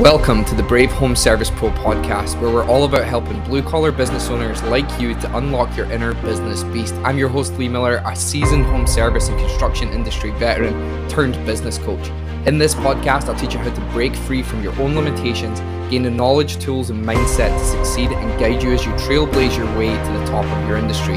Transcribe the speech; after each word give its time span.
Welcome 0.00 0.46
to 0.46 0.54
the 0.54 0.62
Brave 0.62 0.90
Home 0.92 1.14
Service 1.14 1.50
Pro 1.50 1.68
podcast, 1.72 2.40
where 2.40 2.50
we're 2.50 2.64
all 2.64 2.84
about 2.84 3.04
helping 3.04 3.38
blue 3.44 3.62
collar 3.62 3.92
business 3.92 4.30
owners 4.30 4.62
like 4.62 4.98
you 4.98 5.12
to 5.20 5.36
unlock 5.36 5.76
your 5.76 5.92
inner 5.92 6.14
business 6.22 6.64
beast. 6.64 6.94
I'm 7.04 7.18
your 7.18 7.28
host, 7.28 7.58
Lee 7.58 7.68
Miller, 7.68 8.02
a 8.06 8.16
seasoned 8.16 8.64
home 8.64 8.86
service 8.86 9.28
and 9.28 9.38
construction 9.38 9.90
industry 9.90 10.30
veteran 10.30 11.06
turned 11.10 11.34
business 11.44 11.76
coach. 11.76 12.08
In 12.46 12.56
this 12.56 12.74
podcast, 12.74 13.24
I'll 13.28 13.38
teach 13.38 13.52
you 13.52 13.58
how 13.58 13.74
to 13.74 13.80
break 13.92 14.16
free 14.16 14.42
from 14.42 14.62
your 14.62 14.72
own 14.80 14.94
limitations, 14.94 15.60
gain 15.90 16.04
the 16.04 16.10
knowledge, 16.10 16.58
tools, 16.58 16.88
and 16.88 17.04
mindset 17.04 17.50
to 17.58 17.64
succeed, 17.66 18.10
and 18.10 18.40
guide 18.40 18.62
you 18.62 18.72
as 18.72 18.86
you 18.86 18.92
trailblaze 18.92 19.54
your 19.58 19.66
way 19.76 19.88
to 19.88 20.12
the 20.18 20.24
top 20.24 20.46
of 20.46 20.66
your 20.66 20.78
industry. 20.78 21.16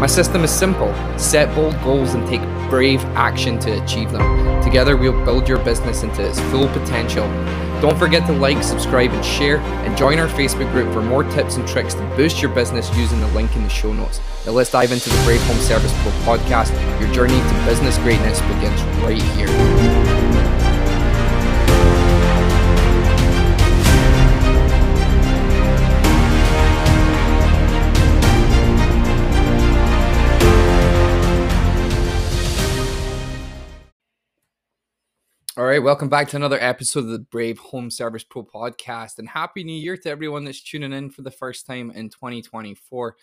My 0.00 0.06
system 0.06 0.42
is 0.42 0.50
simple 0.50 0.90
set 1.18 1.54
bold 1.54 1.78
goals 1.82 2.14
and 2.14 2.26
take 2.26 2.40
brave 2.70 3.04
action 3.14 3.58
to 3.58 3.84
achieve 3.84 4.10
them. 4.10 4.62
Together, 4.62 4.96
we'll 4.96 5.22
build 5.26 5.46
your 5.46 5.58
business 5.58 6.02
into 6.02 6.26
its 6.26 6.40
full 6.40 6.68
potential. 6.68 7.24
Don't 7.82 7.98
forget 7.98 8.24
to 8.28 8.32
like, 8.32 8.62
subscribe, 8.62 9.10
and 9.10 9.24
share, 9.24 9.58
and 9.58 9.96
join 9.98 10.20
our 10.20 10.28
Facebook 10.28 10.70
group 10.70 10.92
for 10.92 11.02
more 11.02 11.24
tips 11.24 11.56
and 11.56 11.66
tricks 11.66 11.94
to 11.94 12.02
boost 12.16 12.40
your 12.40 12.54
business 12.54 12.88
using 12.96 13.18
the 13.18 13.26
link 13.28 13.56
in 13.56 13.64
the 13.64 13.68
show 13.68 13.92
notes. 13.92 14.20
Now, 14.46 14.52
let's 14.52 14.70
dive 14.70 14.92
into 14.92 15.10
the 15.10 15.20
Brave 15.24 15.42
Home 15.42 15.58
Service 15.58 15.92
Pro 16.02 16.12
podcast. 16.36 16.70
Your 17.00 17.12
journey 17.12 17.40
to 17.40 17.64
business 17.66 17.98
greatness 17.98 18.40
begins 18.42 18.80
right 19.02 19.20
here. 19.36 20.21
Right, 35.72 35.82
welcome 35.82 36.10
back 36.10 36.28
to 36.28 36.36
another 36.36 36.58
episode 36.60 36.98
of 36.98 37.08
the 37.08 37.18
Brave 37.18 37.58
Home 37.58 37.90
Service 37.90 38.24
Pro 38.24 38.44
podcast, 38.44 39.18
and 39.18 39.26
happy 39.26 39.64
New 39.64 39.72
Year 39.72 39.96
to 39.96 40.10
everyone 40.10 40.44
that's 40.44 40.60
tuning 40.60 40.92
in 40.92 41.08
for 41.08 41.22
the 41.22 41.30
first 41.30 41.64
time 41.64 41.90
in 41.92 42.10
2024. 42.10 43.16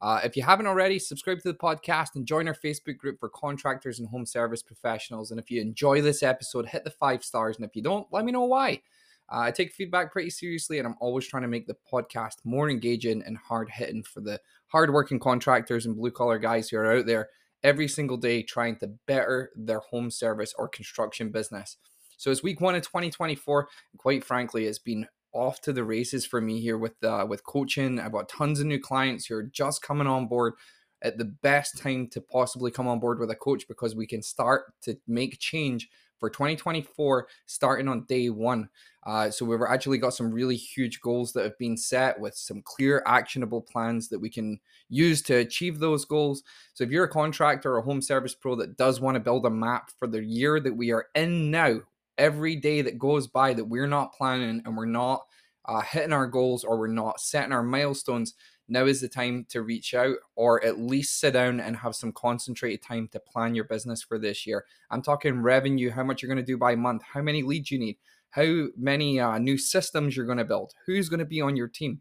Uh, 0.00 0.20
if 0.22 0.36
you 0.36 0.44
haven't 0.44 0.68
already, 0.68 1.00
subscribe 1.00 1.40
to 1.40 1.50
the 1.50 1.58
podcast 1.58 2.14
and 2.14 2.24
join 2.24 2.46
our 2.46 2.54
Facebook 2.54 2.96
group 2.96 3.18
for 3.18 3.28
contractors 3.30 3.98
and 3.98 4.08
home 4.08 4.24
service 4.24 4.62
professionals. 4.62 5.32
And 5.32 5.40
if 5.40 5.50
you 5.50 5.60
enjoy 5.60 6.00
this 6.00 6.22
episode, 6.22 6.66
hit 6.66 6.84
the 6.84 6.92
five 6.92 7.24
stars, 7.24 7.56
and 7.56 7.66
if 7.66 7.74
you 7.74 7.82
don't, 7.82 8.06
let 8.12 8.24
me 8.24 8.30
know 8.30 8.44
why. 8.44 8.82
Uh, 9.28 9.40
I 9.40 9.50
take 9.50 9.72
feedback 9.72 10.12
pretty 10.12 10.30
seriously, 10.30 10.78
and 10.78 10.86
I'm 10.86 10.96
always 11.00 11.26
trying 11.26 11.42
to 11.42 11.48
make 11.48 11.66
the 11.66 11.76
podcast 11.92 12.36
more 12.44 12.70
engaging 12.70 13.24
and 13.26 13.36
hard 13.36 13.68
hitting 13.68 14.04
for 14.04 14.20
the 14.20 14.40
hardworking 14.68 15.18
contractors 15.18 15.86
and 15.86 15.96
blue 15.96 16.12
collar 16.12 16.38
guys 16.38 16.68
who 16.68 16.76
are 16.76 16.98
out 16.98 17.06
there 17.06 17.30
every 17.64 17.88
single 17.88 18.16
day 18.16 18.44
trying 18.44 18.76
to 18.76 18.86
better 19.06 19.50
their 19.56 19.80
home 19.80 20.08
service 20.08 20.54
or 20.56 20.68
construction 20.68 21.30
business. 21.30 21.76
So 22.16 22.30
it's 22.30 22.42
week 22.42 22.60
one 22.60 22.74
of 22.74 22.82
2024. 22.82 23.68
Quite 23.98 24.24
frankly, 24.24 24.66
it's 24.66 24.78
been 24.78 25.06
off 25.32 25.60
to 25.60 25.72
the 25.72 25.84
races 25.84 26.24
for 26.24 26.40
me 26.40 26.60
here 26.60 26.78
with 26.78 27.02
uh, 27.04 27.26
with 27.28 27.44
coaching. 27.44 28.00
I've 28.00 28.12
got 28.12 28.28
tons 28.28 28.60
of 28.60 28.66
new 28.66 28.80
clients 28.80 29.26
who 29.26 29.36
are 29.36 29.42
just 29.42 29.82
coming 29.82 30.06
on 30.06 30.26
board 30.26 30.54
at 31.02 31.18
the 31.18 31.24
best 31.24 31.78
time 31.78 32.08
to 32.08 32.20
possibly 32.20 32.70
come 32.70 32.88
on 32.88 32.98
board 32.98 33.18
with 33.18 33.30
a 33.30 33.36
coach 33.36 33.68
because 33.68 33.94
we 33.94 34.06
can 34.06 34.22
start 34.22 34.72
to 34.82 34.96
make 35.06 35.38
change 35.38 35.88
for 36.18 36.30
2024 36.30 37.28
starting 37.44 37.88
on 37.88 38.04
day 38.04 38.30
one. 38.30 38.68
Uh, 39.06 39.30
so 39.30 39.44
we've 39.44 39.60
actually 39.68 39.98
got 39.98 40.14
some 40.14 40.32
really 40.32 40.56
huge 40.56 41.00
goals 41.00 41.32
that 41.32 41.44
have 41.44 41.58
been 41.58 41.76
set 41.76 42.18
with 42.18 42.34
some 42.34 42.62
clear, 42.62 43.02
actionable 43.06 43.60
plans 43.60 44.08
that 44.08 44.18
we 44.18 44.30
can 44.30 44.58
use 44.88 45.22
to 45.22 45.34
achieve 45.34 45.78
those 45.78 46.04
goals. 46.04 46.42
So 46.72 46.82
if 46.82 46.90
you're 46.90 47.04
a 47.04 47.08
contractor 47.08 47.74
or 47.74 47.78
a 47.78 47.82
home 47.82 48.02
service 48.02 48.34
pro 48.34 48.56
that 48.56 48.76
does 48.76 49.00
want 49.00 49.16
to 49.16 49.20
build 49.20 49.46
a 49.46 49.50
map 49.50 49.90
for 49.98 50.08
the 50.08 50.24
year 50.24 50.58
that 50.58 50.76
we 50.76 50.90
are 50.90 51.06
in 51.14 51.50
now, 51.50 51.80
every 52.18 52.56
day 52.56 52.82
that 52.82 52.98
goes 52.98 53.26
by 53.26 53.54
that 53.54 53.64
we're 53.64 53.86
not 53.86 54.14
planning 54.14 54.62
and 54.64 54.76
we're 54.76 54.86
not 54.86 55.22
uh, 55.66 55.80
hitting 55.80 56.12
our 56.12 56.26
goals 56.26 56.64
or 56.64 56.78
we're 56.78 56.86
not 56.86 57.20
setting 57.20 57.52
our 57.52 57.62
milestones, 57.62 58.34
now 58.68 58.84
is 58.84 59.00
the 59.00 59.08
time 59.08 59.46
to 59.48 59.62
reach 59.62 59.94
out 59.94 60.16
or 60.34 60.64
at 60.64 60.78
least 60.78 61.20
sit 61.20 61.32
down 61.32 61.60
and 61.60 61.76
have 61.76 61.94
some 61.94 62.12
concentrated 62.12 62.82
time 62.82 63.08
to 63.12 63.20
plan 63.20 63.54
your 63.54 63.64
business 63.64 64.02
for 64.02 64.18
this 64.18 64.46
year. 64.46 64.64
I'm 64.90 65.02
talking 65.02 65.40
revenue, 65.40 65.90
how 65.90 66.02
much 66.02 66.22
you're 66.22 66.32
going 66.32 66.44
to 66.44 66.52
do 66.52 66.58
by 66.58 66.74
month, 66.74 67.02
how 67.02 67.22
many 67.22 67.42
leads 67.42 67.70
you 67.70 67.78
need, 67.78 67.96
how 68.30 68.66
many 68.76 69.20
uh, 69.20 69.38
new 69.38 69.56
systems 69.56 70.16
you're 70.16 70.26
going 70.26 70.38
to 70.38 70.44
build, 70.44 70.72
who's 70.86 71.08
going 71.08 71.20
to 71.20 71.24
be 71.24 71.40
on 71.40 71.56
your 71.56 71.68
team. 71.68 72.00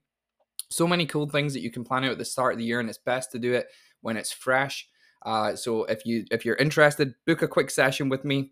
So 0.70 0.88
many 0.88 1.06
cool 1.06 1.30
things 1.30 1.54
that 1.54 1.62
you 1.62 1.70
can 1.70 1.84
plan 1.84 2.04
out 2.04 2.12
at 2.12 2.18
the 2.18 2.26
start 2.26 2.54
of 2.54 2.60
the 2.60 2.66
year, 2.66 2.80
and 2.80 2.90
it's 2.90 2.98
best 2.98 3.32
to 3.32 3.40
do 3.40 3.54
it 3.54 3.68
when 4.02 4.18
it's 4.18 4.32
fresh. 4.32 4.90
Uh, 5.24 5.56
so 5.56 5.86
if 5.86 6.06
you 6.06 6.26
if 6.32 6.44
you're 6.44 6.56
interested, 6.56 7.14
book 7.26 7.42
a 7.44 7.48
quick 7.48 7.70
session 7.70 8.10
with 8.10 8.26
me. 8.26 8.52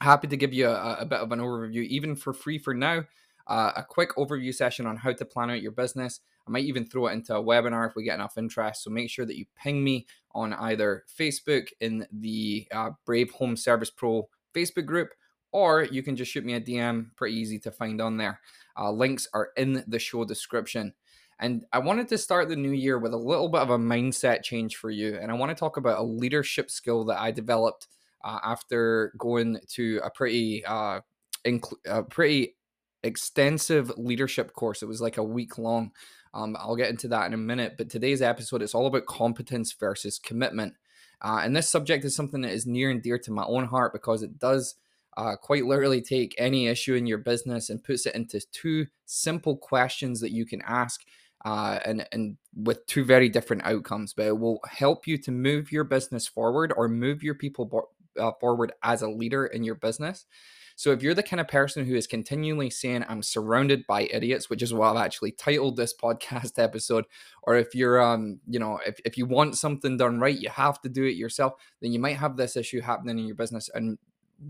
Happy 0.00 0.26
to 0.28 0.36
give 0.36 0.52
you 0.52 0.68
a, 0.68 0.98
a 1.00 1.06
bit 1.06 1.20
of 1.20 1.32
an 1.32 1.38
overview, 1.38 1.84
even 1.86 2.16
for 2.16 2.32
free 2.32 2.58
for 2.58 2.74
now. 2.74 3.04
Uh, 3.46 3.72
a 3.76 3.82
quick 3.82 4.16
overview 4.16 4.54
session 4.54 4.86
on 4.86 4.96
how 4.96 5.12
to 5.12 5.24
plan 5.24 5.50
out 5.50 5.60
your 5.60 5.72
business 5.72 6.20
I 6.46 6.50
might 6.50 6.64
even 6.64 6.84
throw 6.84 7.06
it 7.06 7.12
into 7.12 7.34
a 7.34 7.42
webinar 7.42 7.88
if 7.88 7.96
we 7.96 8.04
get 8.04 8.14
enough 8.14 8.36
interest. 8.36 8.84
So 8.84 8.90
make 8.90 9.10
sure 9.10 9.24
that 9.24 9.38
you 9.38 9.46
ping 9.56 9.82
me 9.82 10.06
on 10.32 10.52
either 10.52 11.04
Facebook 11.18 11.68
in 11.80 12.06
the 12.12 12.66
uh, 12.72 12.90
Brave 13.06 13.30
Home 13.32 13.56
Service 13.56 13.90
Pro 13.90 14.28
Facebook 14.54 14.86
group, 14.86 15.10
or 15.52 15.84
you 15.84 16.02
can 16.02 16.16
just 16.16 16.30
shoot 16.30 16.44
me 16.44 16.54
a 16.54 16.60
DM. 16.60 17.14
Pretty 17.16 17.36
easy 17.36 17.58
to 17.60 17.70
find 17.70 18.00
on 18.00 18.16
there. 18.16 18.40
Uh, 18.78 18.90
links 18.90 19.26
are 19.32 19.50
in 19.56 19.84
the 19.86 19.98
show 19.98 20.24
description. 20.24 20.92
And 21.40 21.64
I 21.72 21.78
wanted 21.78 22.08
to 22.08 22.18
start 22.18 22.48
the 22.48 22.56
new 22.56 22.72
year 22.72 22.98
with 22.98 23.12
a 23.12 23.18
little 23.18 23.48
bit 23.48 23.60
of 23.60 23.70
a 23.70 23.78
mindset 23.78 24.42
change 24.42 24.76
for 24.76 24.90
you. 24.90 25.16
And 25.20 25.32
I 25.32 25.34
want 25.34 25.50
to 25.50 25.56
talk 25.56 25.76
about 25.76 25.98
a 25.98 26.02
leadership 26.02 26.70
skill 26.70 27.04
that 27.06 27.20
I 27.20 27.30
developed 27.30 27.88
uh, 28.24 28.40
after 28.42 29.12
going 29.16 29.58
to 29.68 30.00
a 30.02 30.10
pretty, 30.10 30.64
uh, 30.64 31.00
inc- 31.44 31.72
a 31.86 32.02
pretty 32.02 32.56
extensive 33.04 33.92
leadership 33.96 34.52
course. 34.54 34.82
It 34.82 34.88
was 34.88 35.00
like 35.00 35.18
a 35.18 35.22
week 35.22 35.58
long. 35.58 35.92
Um, 36.32 36.56
I'll 36.58 36.76
get 36.76 36.90
into 36.90 37.06
that 37.08 37.26
in 37.26 37.34
a 37.34 37.38
minute. 37.38 37.74
But 37.78 37.90
today's 37.90 38.22
episode 38.22 38.62
is 38.62 38.74
all 38.74 38.86
about 38.86 39.06
competence 39.06 39.72
versus 39.72 40.18
commitment. 40.18 40.74
Uh, 41.22 41.40
and 41.44 41.54
this 41.54 41.68
subject 41.68 42.04
is 42.04 42.16
something 42.16 42.40
that 42.40 42.52
is 42.52 42.66
near 42.66 42.90
and 42.90 43.02
dear 43.02 43.18
to 43.18 43.30
my 43.30 43.44
own 43.44 43.66
heart 43.66 43.92
because 43.92 44.22
it 44.22 44.38
does 44.38 44.74
uh, 45.16 45.36
quite 45.36 45.64
literally 45.64 46.02
take 46.02 46.34
any 46.38 46.66
issue 46.66 46.94
in 46.94 47.06
your 47.06 47.18
business 47.18 47.70
and 47.70 47.84
puts 47.84 48.04
it 48.04 48.14
into 48.14 48.40
two 48.52 48.86
simple 49.06 49.56
questions 49.56 50.20
that 50.20 50.32
you 50.32 50.44
can 50.44 50.60
ask. 50.62 51.02
Uh, 51.44 51.78
and 51.84 52.06
and 52.10 52.38
with 52.56 52.86
two 52.86 53.04
very 53.04 53.28
different 53.28 53.62
outcomes, 53.66 54.14
but 54.14 54.26
it 54.26 54.38
will 54.38 54.60
help 54.66 55.06
you 55.06 55.18
to 55.18 55.30
move 55.30 55.70
your 55.70 55.84
business 55.84 56.26
forward 56.26 56.72
or 56.74 56.88
move 56.88 57.22
your 57.22 57.34
people 57.34 57.92
uh, 58.18 58.32
forward 58.40 58.72
as 58.82 59.02
a 59.02 59.08
leader 59.08 59.46
in 59.46 59.64
your 59.64 59.74
business. 59.74 60.26
So 60.76 60.90
if 60.90 61.02
you're 61.02 61.14
the 61.14 61.22
kind 61.22 61.40
of 61.40 61.46
person 61.46 61.84
who 61.84 61.94
is 61.94 62.08
continually 62.08 62.68
saying, 62.68 63.04
I'm 63.08 63.22
surrounded 63.22 63.86
by 63.86 64.08
idiots, 64.12 64.50
which 64.50 64.60
is 64.60 64.74
what 64.74 64.88
I've 64.88 65.04
actually 65.04 65.30
titled 65.30 65.76
this 65.76 65.94
podcast 66.02 66.58
episode, 66.58 67.04
or 67.44 67.56
if 67.56 67.74
you're 67.74 68.02
um, 68.02 68.40
you 68.48 68.58
know, 68.58 68.80
if, 68.84 68.98
if 69.04 69.16
you 69.16 69.26
want 69.26 69.56
something 69.56 69.96
done 69.96 70.18
right, 70.18 70.38
you 70.38 70.48
have 70.50 70.80
to 70.82 70.88
do 70.88 71.04
it 71.04 71.16
yourself, 71.16 71.54
then 71.80 71.92
you 71.92 71.98
might 71.98 72.16
have 72.16 72.36
this 72.36 72.56
issue 72.56 72.80
happening 72.80 73.18
in 73.18 73.26
your 73.26 73.36
business. 73.36 73.70
And 73.72 73.98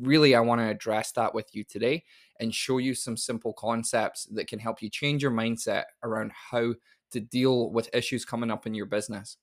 really 0.01 0.35
I 0.35 0.41
want 0.41 0.61
to 0.61 0.69
address 0.69 1.13
that 1.13 1.35
with 1.35 1.55
you 1.55 1.65
today 1.65 2.05
and 2.41 2.55
show 2.55 2.79
you 2.79 2.95
some 2.95 3.17
simple 3.17 3.53
concepts 3.53 4.25
that 4.33 4.49
can 4.49 4.59
help 4.59 4.83
you 4.83 4.89
change 4.89 5.23
your 5.23 5.31
mindset 5.31 5.85
around 6.03 6.33
how 6.33 6.75
to 7.13 7.21
deal 7.21 7.71
with 7.71 7.95
issues 7.95 8.25
coming 8.25 8.51
up 8.51 8.67
in 8.67 8.75
your 8.75 8.87
business. 8.87 9.37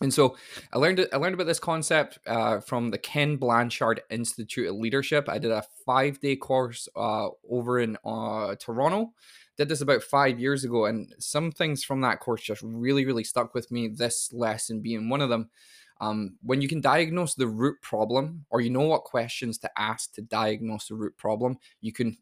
And 0.00 0.14
so 0.14 0.36
I 0.72 0.78
learned 0.78 1.08
I 1.12 1.16
learned 1.16 1.34
about 1.34 1.46
this 1.46 1.58
concept 1.58 2.18
uh, 2.26 2.60
from 2.60 2.90
the 2.90 2.98
Ken 2.98 3.36
Blanchard 3.36 4.02
Institute 4.10 4.68
of 4.68 4.76
Leadership. 4.76 5.28
I 5.28 5.38
did 5.38 5.50
a 5.50 5.64
five 5.84 6.20
day 6.20 6.36
course 6.36 6.88
uh, 6.94 7.28
over 7.50 7.80
in 7.80 7.96
uh, 8.04 8.54
Toronto. 8.56 9.12
Did 9.56 9.68
this 9.68 9.80
about 9.80 10.04
five 10.04 10.38
years 10.38 10.62
ago, 10.62 10.86
and 10.86 11.12
some 11.18 11.50
things 11.50 11.82
from 11.82 12.00
that 12.02 12.20
course 12.20 12.42
just 12.42 12.62
really, 12.62 13.04
really 13.04 13.24
stuck 13.24 13.54
with 13.54 13.72
me. 13.72 13.88
This 13.88 14.32
lesson 14.32 14.80
being 14.80 15.08
one 15.08 15.20
of 15.20 15.30
them. 15.30 15.50
Um, 16.00 16.36
when 16.44 16.62
you 16.62 16.68
can 16.68 16.80
diagnose 16.80 17.34
the 17.34 17.48
root 17.48 17.82
problem, 17.82 18.44
or 18.50 18.60
you 18.60 18.70
know 18.70 18.82
what 18.82 19.02
questions 19.02 19.58
to 19.58 19.70
ask 19.76 20.12
to 20.14 20.22
diagnose 20.22 20.86
the 20.86 20.94
root 20.94 21.16
problem, 21.16 21.58
you 21.80 21.92
can 21.92 22.16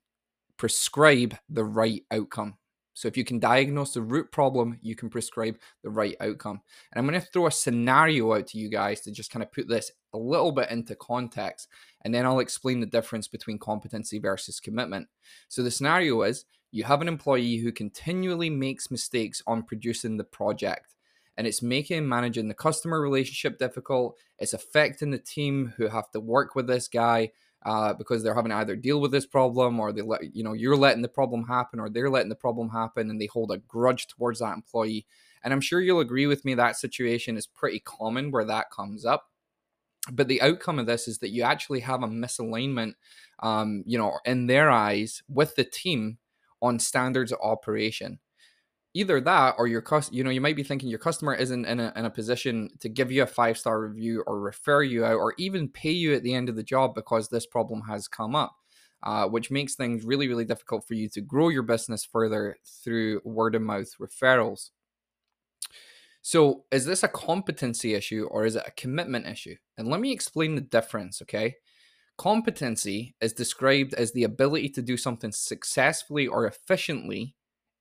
prescribe 0.56 1.36
the 1.50 1.64
right 1.64 2.02
outcome. 2.10 2.56
So 2.96 3.08
if 3.08 3.16
you 3.18 3.24
can 3.24 3.38
diagnose 3.38 3.92
the 3.92 4.00
root 4.00 4.32
problem, 4.32 4.78
you 4.80 4.96
can 4.96 5.10
prescribe 5.10 5.58
the 5.84 5.90
right 5.90 6.16
outcome. 6.18 6.62
And 6.90 6.98
I'm 6.98 7.06
going 7.06 7.20
to 7.20 7.26
throw 7.26 7.46
a 7.46 7.50
scenario 7.50 8.32
out 8.32 8.46
to 8.48 8.58
you 8.58 8.70
guys 8.70 9.02
to 9.02 9.12
just 9.12 9.30
kind 9.30 9.42
of 9.42 9.52
put 9.52 9.68
this 9.68 9.92
a 10.14 10.18
little 10.18 10.50
bit 10.50 10.70
into 10.70 10.96
context. 10.96 11.68
And 12.06 12.14
then 12.14 12.24
I'll 12.24 12.38
explain 12.38 12.80
the 12.80 12.86
difference 12.86 13.28
between 13.28 13.58
competency 13.58 14.18
versus 14.18 14.60
commitment. 14.60 15.08
So 15.48 15.62
the 15.62 15.70
scenario 15.70 16.22
is 16.22 16.46
you 16.72 16.84
have 16.84 17.02
an 17.02 17.08
employee 17.08 17.58
who 17.58 17.70
continually 17.70 18.48
makes 18.48 18.90
mistakes 18.90 19.42
on 19.46 19.64
producing 19.64 20.16
the 20.16 20.24
project. 20.24 20.94
And 21.36 21.46
it's 21.46 21.60
making 21.60 22.08
managing 22.08 22.48
the 22.48 22.54
customer 22.54 22.98
relationship 23.02 23.58
difficult. 23.58 24.16
It's 24.38 24.54
affecting 24.54 25.10
the 25.10 25.18
team 25.18 25.74
who 25.76 25.88
have 25.88 26.10
to 26.12 26.20
work 26.20 26.54
with 26.54 26.66
this 26.66 26.88
guy 26.88 27.32
uh, 27.66 27.92
because 27.92 28.22
they're 28.22 28.34
having 28.34 28.50
to 28.50 28.56
either 28.56 28.76
deal 28.76 29.00
with 29.00 29.10
this 29.10 29.26
problem 29.26 29.80
or 29.80 29.90
they 29.90 30.00
let 30.00 30.34
you 30.36 30.44
know 30.44 30.52
you're 30.52 30.76
letting 30.76 31.02
the 31.02 31.08
problem 31.08 31.44
happen 31.44 31.80
or 31.80 31.90
they're 31.90 32.08
letting 32.08 32.28
the 32.28 32.34
problem 32.36 32.68
happen 32.68 33.10
and 33.10 33.20
they 33.20 33.26
hold 33.26 33.50
a 33.50 33.58
grudge 33.58 34.06
towards 34.06 34.38
that 34.38 34.54
employee. 34.54 35.04
And 35.42 35.52
i'm 35.52 35.60
sure 35.60 35.80
you'll 35.80 36.00
agree 36.00 36.26
with 36.26 36.44
me 36.44 36.54
that 36.54 36.76
situation 36.76 37.36
is 37.36 37.46
pretty 37.46 37.80
common 37.80 38.30
where 38.30 38.44
that 38.44 38.70
comes 38.70 39.04
up. 39.04 39.30
But 40.12 40.28
the 40.28 40.40
outcome 40.42 40.78
of 40.78 40.86
this 40.86 41.08
is 41.08 41.18
that 41.18 41.30
you 41.30 41.42
actually 41.42 41.80
have 41.80 42.04
a 42.04 42.08
misalignment 42.08 42.94
um, 43.40 43.82
you 43.84 43.98
know 43.98 44.18
in 44.24 44.46
their 44.46 44.70
eyes 44.70 45.24
with 45.28 45.56
the 45.56 45.64
team 45.64 46.18
on 46.62 46.78
standards 46.78 47.32
of 47.32 47.40
operation 47.42 48.20
either 48.96 49.20
that 49.20 49.54
or 49.58 49.66
your 49.66 49.82
cost 49.82 50.12
you 50.12 50.24
know 50.24 50.30
you 50.30 50.40
might 50.40 50.56
be 50.56 50.62
thinking 50.62 50.88
your 50.88 50.98
customer 50.98 51.34
isn't 51.34 51.66
in 51.66 51.80
a, 51.80 51.92
in 51.96 52.04
a 52.06 52.10
position 52.10 52.70
to 52.80 52.88
give 52.88 53.12
you 53.12 53.22
a 53.22 53.26
five 53.26 53.58
star 53.58 53.80
review 53.80 54.24
or 54.26 54.40
refer 54.40 54.82
you 54.82 55.04
out 55.04 55.16
or 55.16 55.34
even 55.38 55.68
pay 55.68 55.90
you 55.90 56.14
at 56.14 56.22
the 56.22 56.34
end 56.34 56.48
of 56.48 56.56
the 56.56 56.62
job 56.62 56.94
because 56.94 57.28
this 57.28 57.46
problem 57.46 57.82
has 57.82 58.08
come 58.08 58.34
up 58.34 58.56
uh, 59.02 59.26
which 59.26 59.50
makes 59.50 59.74
things 59.74 60.04
really 60.04 60.28
really 60.28 60.44
difficult 60.44 60.86
for 60.86 60.94
you 60.94 61.08
to 61.08 61.20
grow 61.20 61.48
your 61.48 61.62
business 61.62 62.04
further 62.04 62.56
through 62.82 63.20
word 63.24 63.54
of 63.54 63.62
mouth 63.62 63.90
referrals. 64.00 64.70
So 66.22 66.64
is 66.72 66.86
this 66.86 67.04
a 67.04 67.08
competency 67.08 67.94
issue 67.94 68.26
or 68.30 68.46
is 68.46 68.56
it 68.56 68.64
a 68.66 68.72
commitment 68.72 69.26
issue? 69.26 69.54
And 69.78 69.86
let 69.86 70.00
me 70.00 70.10
explain 70.10 70.54
the 70.54 70.60
difference 70.60 71.22
okay? 71.22 71.56
Competency 72.18 73.14
is 73.20 73.32
described 73.32 73.94
as 73.94 74.12
the 74.12 74.24
ability 74.24 74.70
to 74.70 74.82
do 74.82 74.96
something 74.96 75.30
successfully 75.30 76.26
or 76.26 76.46
efficiently 76.46 77.35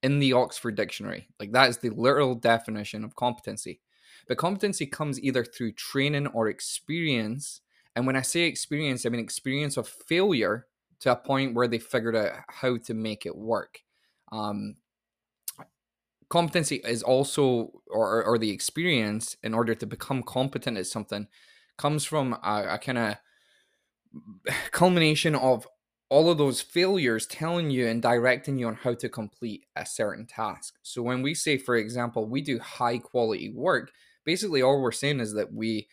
in 0.05 0.19
the 0.19 0.33
Oxford 0.33 0.75
Dictionary. 0.75 1.27
Like 1.39 1.51
that 1.53 1.67
is 1.67 1.79
the 1.79 1.89
literal 1.89 2.35
definition 2.35 3.03
of 3.03 3.15
competency. 3.15 3.79
But 4.27 4.37
competency 4.37 4.85
comes 4.85 5.19
either 5.19 5.43
through 5.43 5.71
training 5.71 6.27
or 6.27 6.47
experience. 6.47 7.61
And 7.95 8.05
when 8.05 8.15
I 8.15 8.21
say 8.21 8.41
experience, 8.41 9.03
I 9.05 9.09
mean 9.09 9.19
experience 9.19 9.77
of 9.77 9.87
failure 9.87 10.67
to 10.99 11.11
a 11.11 11.15
point 11.15 11.55
where 11.55 11.67
they 11.67 11.79
figured 11.79 12.15
out 12.15 12.33
how 12.47 12.77
to 12.77 12.93
make 12.93 13.25
it 13.25 13.35
work. 13.35 13.81
Um, 14.31 14.75
competency 16.29 16.81
is 16.85 17.01
also, 17.01 17.71
or, 17.87 18.23
or 18.23 18.37
the 18.37 18.51
experience 18.51 19.35
in 19.41 19.55
order 19.55 19.73
to 19.73 19.87
become 19.87 20.21
competent 20.21 20.77
at 20.77 20.85
something, 20.85 21.27
comes 21.77 22.05
from 22.05 22.33
a, 22.43 22.65
a 22.69 22.77
kind 22.77 22.99
of 22.99 23.15
culmination 24.69 25.33
of 25.33 25.67
all 26.09 26.29
of 26.29 26.37
those 26.37 26.61
failures 26.61 27.25
telling 27.25 27.69
you 27.71 27.87
and 27.87 28.01
directing 28.01 28.57
you 28.57 28.67
on 28.67 28.75
how 28.75 28.93
to 28.93 29.09
complete 29.09 29.65
a 29.75 29.85
certain 29.85 30.25
task. 30.25 30.75
So 30.83 31.01
when 31.01 31.21
we 31.21 31.33
say, 31.33 31.57
for 31.57 31.75
example, 31.75 32.27
we 32.27 32.41
do 32.41 32.59
high 32.59 32.99
quality 32.99 33.49
work, 33.49 33.91
basically 34.23 34.61
all 34.61 34.81
we're 34.81 34.91
saying 34.91 35.19
is 35.19 35.33
that 35.33 35.53
we 35.53 35.87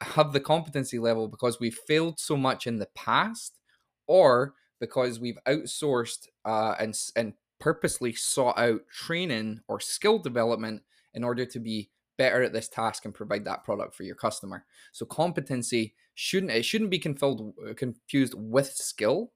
have 0.00 0.32
the 0.32 0.40
competency 0.40 0.98
level 0.98 1.26
because 1.26 1.58
we 1.58 1.70
failed 1.70 2.18
so 2.18 2.36
much 2.36 2.66
in 2.66 2.78
the 2.78 2.88
past 2.94 3.58
or 4.06 4.54
because 4.78 5.18
we've 5.18 5.38
outsourced 5.48 6.28
uh, 6.44 6.74
and, 6.78 6.96
and 7.16 7.32
purposely 7.58 8.12
sought 8.12 8.58
out 8.58 8.80
training 8.92 9.60
or 9.68 9.80
skill 9.80 10.18
development 10.18 10.82
in 11.14 11.24
order 11.24 11.46
to 11.46 11.58
be 11.58 11.90
better 12.18 12.42
at 12.42 12.52
this 12.52 12.68
task 12.68 13.04
and 13.04 13.14
provide 13.14 13.44
that 13.44 13.64
product 13.64 13.94
for 13.94 14.04
your 14.04 14.14
customer. 14.14 14.64
So 14.92 15.06
competency 15.06 15.94
shouldn't 16.14 16.52
it 16.52 16.64
shouldn't 16.64 16.90
be 16.90 16.98
confused 16.98 18.34
with 18.36 18.72
skill 18.72 19.32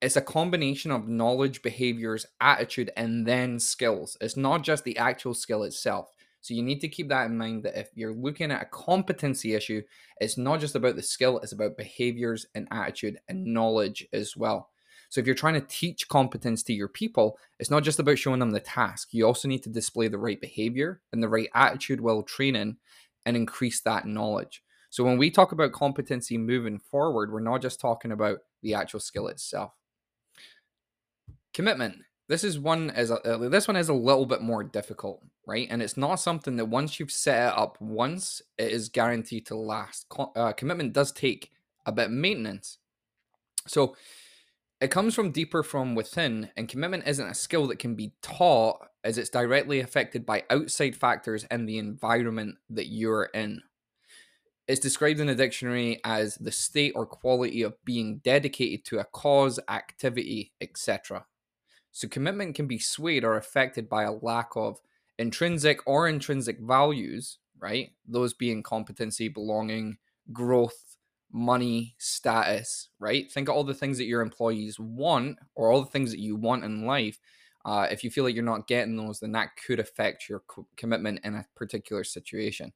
it's 0.00 0.16
a 0.16 0.22
combination 0.22 0.90
of 0.90 1.08
knowledge, 1.08 1.62
behaviors, 1.62 2.24
attitude, 2.40 2.90
and 2.96 3.26
then 3.26 3.58
skills. 3.58 4.16
It's 4.20 4.36
not 4.36 4.62
just 4.62 4.84
the 4.84 4.96
actual 4.96 5.34
skill 5.34 5.64
itself. 5.64 6.12
So 6.40 6.54
you 6.54 6.62
need 6.62 6.80
to 6.82 6.88
keep 6.88 7.08
that 7.08 7.26
in 7.26 7.36
mind 7.36 7.64
that 7.64 7.78
if 7.78 7.90
you're 7.94 8.14
looking 8.14 8.52
at 8.52 8.62
a 8.62 8.66
competency 8.66 9.54
issue, 9.54 9.82
it's 10.20 10.38
not 10.38 10.60
just 10.60 10.76
about 10.76 10.94
the 10.94 11.02
skill, 11.02 11.40
it's 11.40 11.52
about 11.52 11.76
behaviors 11.76 12.46
and 12.54 12.68
attitude 12.70 13.18
and 13.28 13.44
knowledge 13.44 14.06
as 14.12 14.36
well. 14.36 14.70
So 15.10 15.20
if 15.20 15.26
you're 15.26 15.34
trying 15.34 15.54
to 15.54 15.66
teach 15.68 16.08
competence 16.08 16.62
to 16.64 16.72
your 16.72 16.88
people, 16.88 17.38
it's 17.58 17.70
not 17.70 17.82
just 17.82 17.98
about 17.98 18.18
showing 18.18 18.38
them 18.38 18.50
the 18.50 18.60
task. 18.60 19.08
You 19.12 19.26
also 19.26 19.48
need 19.48 19.62
to 19.64 19.70
display 19.70 20.06
the 20.06 20.18
right 20.18 20.40
behavior 20.40 21.00
and 21.12 21.22
the 21.22 21.28
right 21.28 21.48
attitude 21.54 22.00
while 22.00 22.22
training 22.22 22.76
and 23.26 23.36
increase 23.36 23.80
that 23.80 24.06
knowledge. 24.06 24.62
So 24.90 25.02
when 25.02 25.18
we 25.18 25.30
talk 25.30 25.52
about 25.52 25.72
competency 25.72 26.38
moving 26.38 26.78
forward, 26.78 27.32
we're 27.32 27.40
not 27.40 27.62
just 27.62 27.80
talking 27.80 28.12
about 28.12 28.38
the 28.62 28.74
actual 28.74 29.00
skill 29.00 29.28
itself 29.28 29.72
commitment. 31.54 31.96
This 32.28 32.44
is 32.44 32.58
one 32.58 32.90
as 32.90 33.10
a, 33.10 33.16
uh, 33.22 33.48
this 33.48 33.66
one 33.66 33.76
is 33.76 33.88
a 33.88 33.94
little 33.94 34.26
bit 34.26 34.42
more 34.42 34.62
difficult 34.62 35.22
right? 35.48 35.66
And 35.70 35.82
it's 35.82 35.96
not 35.96 36.16
something 36.16 36.56
that 36.56 36.66
once 36.66 37.00
you've 37.00 37.10
set 37.10 37.48
it 37.48 37.58
up 37.58 37.80
once 37.80 38.42
it 38.58 38.70
is 38.70 38.90
guaranteed 38.90 39.46
to 39.46 39.56
last. 39.56 40.06
Uh, 40.36 40.52
commitment 40.52 40.92
does 40.92 41.10
take 41.10 41.50
a 41.86 41.90
bit 41.90 42.06
of 42.06 42.12
maintenance. 42.12 42.76
So 43.66 43.96
it 44.80 44.90
comes 44.90 45.14
from 45.14 45.32
deeper 45.32 45.62
from 45.62 45.94
within 45.94 46.50
and 46.56 46.68
commitment 46.68 47.08
isn't 47.08 47.26
a 47.26 47.34
skill 47.34 47.66
that 47.68 47.78
can 47.78 47.94
be 47.94 48.12
taught 48.20 48.86
as 49.02 49.16
it's 49.16 49.30
directly 49.30 49.80
affected 49.80 50.26
by 50.26 50.44
outside 50.50 50.94
factors 50.94 51.44
and 51.44 51.66
the 51.66 51.78
environment 51.78 52.56
that 52.68 52.88
you're 52.88 53.30
in. 53.32 53.62
It's 54.66 54.80
described 54.80 55.18
in 55.18 55.28
the 55.28 55.34
dictionary 55.34 55.98
as 56.04 56.34
the 56.34 56.52
state 56.52 56.92
or 56.94 57.06
quality 57.06 57.62
of 57.62 57.82
being 57.86 58.18
dedicated 58.18 58.84
to 58.84 58.98
a 58.98 59.04
cause 59.04 59.58
activity 59.66 60.52
etc 60.60 61.24
so 61.92 62.08
commitment 62.08 62.54
can 62.54 62.66
be 62.66 62.78
swayed 62.78 63.24
or 63.24 63.36
affected 63.36 63.88
by 63.88 64.04
a 64.04 64.12
lack 64.12 64.50
of 64.56 64.80
intrinsic 65.18 65.80
or 65.86 66.08
intrinsic 66.08 66.60
values, 66.60 67.38
right? 67.58 67.90
Those 68.06 68.34
being 68.34 68.62
competency, 68.62 69.28
belonging, 69.28 69.98
growth, 70.32 70.96
money, 71.32 71.94
status, 71.98 72.88
right? 72.98 73.30
Think 73.30 73.48
of 73.48 73.54
all 73.54 73.64
the 73.64 73.74
things 73.74 73.98
that 73.98 74.04
your 74.04 74.22
employees 74.22 74.78
want 74.78 75.38
or 75.54 75.70
all 75.70 75.80
the 75.80 75.90
things 75.90 76.10
that 76.10 76.20
you 76.20 76.36
want 76.36 76.64
in 76.64 76.86
life. 76.86 77.18
Uh, 77.64 77.86
if 77.90 78.02
you 78.02 78.10
feel 78.10 78.24
like 78.24 78.34
you're 78.34 78.44
not 78.44 78.66
getting 78.66 78.96
those, 78.96 79.20
then 79.20 79.32
that 79.32 79.50
could 79.66 79.80
affect 79.80 80.28
your 80.28 80.40
co- 80.46 80.66
commitment 80.76 81.20
in 81.24 81.34
a 81.34 81.46
particular 81.54 82.04
situation. 82.04 82.72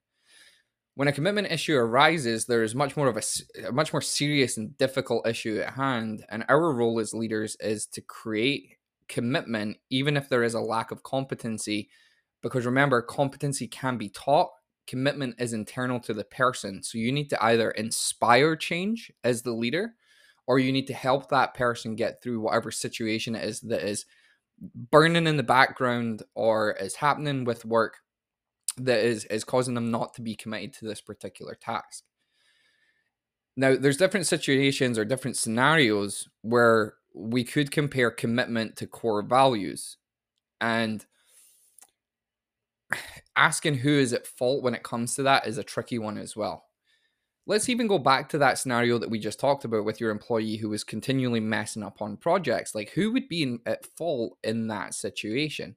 When 0.94 1.08
a 1.08 1.12
commitment 1.12 1.50
issue 1.50 1.74
arises, 1.74 2.44
there 2.44 2.62
is 2.62 2.74
much 2.74 2.96
more 2.96 3.08
of 3.08 3.16
a, 3.16 3.22
a 3.66 3.72
much 3.72 3.94
more 3.94 4.02
serious 4.02 4.58
and 4.58 4.76
difficult 4.76 5.26
issue 5.26 5.60
at 5.60 5.72
hand, 5.72 6.26
and 6.28 6.44
our 6.50 6.72
role 6.72 7.00
as 7.00 7.14
leaders 7.14 7.56
is 7.60 7.86
to 7.86 8.02
create 8.02 8.76
commitment, 9.12 9.76
even 9.90 10.16
if 10.16 10.28
there 10.28 10.42
is 10.42 10.54
a 10.54 10.60
lack 10.60 10.90
of 10.90 11.02
competency. 11.02 11.90
Because 12.42 12.64
remember, 12.64 13.02
competency 13.02 13.68
can 13.68 13.98
be 13.98 14.08
taught, 14.08 14.48
commitment 14.86 15.36
is 15.38 15.52
internal 15.52 16.00
to 16.00 16.14
the 16.14 16.24
person. 16.24 16.82
So 16.82 16.98
you 16.98 17.12
need 17.12 17.28
to 17.30 17.44
either 17.44 17.70
inspire 17.72 18.56
change 18.56 19.12
as 19.22 19.42
the 19.42 19.52
leader, 19.52 19.94
or 20.46 20.58
you 20.58 20.72
need 20.72 20.86
to 20.86 20.94
help 20.94 21.28
that 21.28 21.54
person 21.54 21.94
get 21.94 22.22
through 22.22 22.40
whatever 22.40 22.70
situation 22.70 23.36
it 23.36 23.44
is 23.44 23.60
that 23.60 23.86
is 23.86 24.06
burning 24.90 25.26
in 25.26 25.36
the 25.36 25.42
background 25.42 26.22
or 26.34 26.72
is 26.72 26.96
happening 26.96 27.44
with 27.44 27.64
work 27.64 27.98
that 28.78 29.00
is 29.00 29.26
is 29.26 29.44
causing 29.44 29.74
them 29.74 29.90
not 29.90 30.14
to 30.14 30.22
be 30.22 30.34
committed 30.34 30.72
to 30.72 30.86
this 30.86 31.00
particular 31.02 31.54
task. 31.54 32.04
Now, 33.56 33.76
there's 33.76 33.98
different 33.98 34.26
situations 34.26 34.98
or 34.98 35.04
different 35.04 35.36
scenarios 35.36 36.28
where 36.40 36.94
we 37.14 37.44
could 37.44 37.70
compare 37.70 38.10
commitment 38.10 38.76
to 38.76 38.86
core 38.86 39.22
values 39.22 39.96
and 40.60 41.04
asking 43.36 43.74
who 43.74 43.90
is 43.90 44.12
at 44.12 44.26
fault 44.26 44.62
when 44.62 44.74
it 44.74 44.82
comes 44.82 45.14
to 45.14 45.22
that 45.22 45.46
is 45.46 45.58
a 45.58 45.64
tricky 45.64 45.98
one 45.98 46.18
as 46.18 46.36
well. 46.36 46.64
Let's 47.44 47.68
even 47.68 47.88
go 47.88 47.98
back 47.98 48.28
to 48.30 48.38
that 48.38 48.58
scenario 48.58 48.98
that 48.98 49.10
we 49.10 49.18
just 49.18 49.40
talked 49.40 49.64
about 49.64 49.84
with 49.84 50.00
your 50.00 50.10
employee 50.10 50.56
who 50.56 50.68
was 50.68 50.84
continually 50.84 51.40
messing 51.40 51.82
up 51.82 52.00
on 52.00 52.16
projects. 52.16 52.74
Like, 52.74 52.90
who 52.90 53.12
would 53.12 53.28
be 53.28 53.42
in, 53.42 53.58
at 53.66 53.84
fault 53.84 54.38
in 54.44 54.68
that 54.68 54.94
situation? 54.94 55.74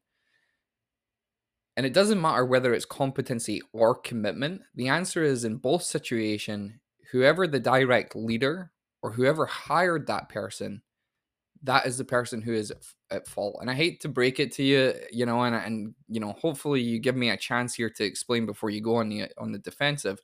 And 1.76 1.86
it 1.86 1.94
doesn't 1.94 2.22
matter 2.22 2.46
whether 2.46 2.74
it's 2.74 2.86
competency 2.86 3.62
or 3.74 3.96
commitment. 3.96 4.62
The 4.76 4.90
answer 4.90 5.24
is 5.24 5.44
in 5.44 5.58
both 5.58 5.82
situation, 5.82 6.80
whoever 7.12 7.48
the 7.48 7.60
direct 7.60 8.16
leader 8.16 8.72
or 9.02 9.12
whoever 9.12 9.46
hired 9.46 10.08
that 10.08 10.30
person 10.30 10.84
that 11.66 11.86
is 11.86 11.98
the 11.98 12.06
person 12.06 12.42
who 12.42 12.54
is 12.54 12.72
at 13.12 13.28
fault. 13.28 13.58
And 13.62 13.70
I 13.70 13.74
hate 13.74 14.00
to 14.02 14.10
break 14.10 14.40
it 14.40 14.52
to 14.54 14.64
you, 14.64 14.94
you 15.12 15.26
know, 15.26 15.42
and 15.44 15.56
and 15.56 15.94
you 16.08 16.20
know, 16.20 16.34
hopefully 16.34 16.82
you 16.82 17.00
give 17.00 17.16
me 17.16 17.30
a 17.30 17.38
chance 17.38 17.76
here 17.76 17.90
to 17.90 18.04
explain 18.04 18.46
before 18.46 18.70
you 18.70 18.82
go 18.82 18.96
on 18.96 19.10
the 19.10 19.28
on 19.38 19.52
the 19.52 19.60
defensive. 19.60 20.20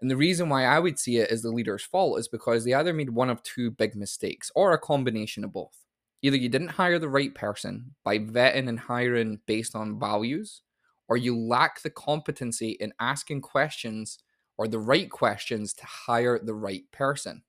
And 0.00 0.10
the 0.10 0.16
reason 0.16 0.48
why 0.48 0.64
I 0.64 0.78
would 0.78 0.98
see 0.98 1.18
it 1.18 1.30
as 1.30 1.42
the 1.42 1.50
leader's 1.50 1.82
fault 1.82 2.18
is 2.18 2.28
because 2.28 2.64
they 2.64 2.74
either 2.74 2.92
made 2.92 3.10
one 3.10 3.30
of 3.30 3.42
two 3.42 3.70
big 3.70 3.96
mistakes 3.96 4.50
or 4.54 4.72
a 4.72 4.78
combination 4.78 5.42
of 5.42 5.52
both. 5.52 5.84
Either 6.22 6.36
you 6.36 6.48
didn't 6.48 6.68
hire 6.68 6.98
the 6.98 7.08
right 7.08 7.34
person 7.34 7.94
by 8.04 8.18
vetting 8.18 8.68
and 8.68 8.78
hiring 8.78 9.40
based 9.46 9.74
on 9.74 9.98
values, 9.98 10.62
or 11.08 11.16
you 11.16 11.38
lack 11.38 11.80
the 11.80 11.90
competency 11.90 12.70
in 12.80 12.92
asking 13.00 13.40
questions 13.40 14.18
or 14.58 14.68
the 14.68 14.78
right 14.78 15.10
questions 15.10 15.72
to 15.74 15.86
hire 15.86 16.38
the 16.38 16.54
right 16.54 16.84
person 16.92 17.42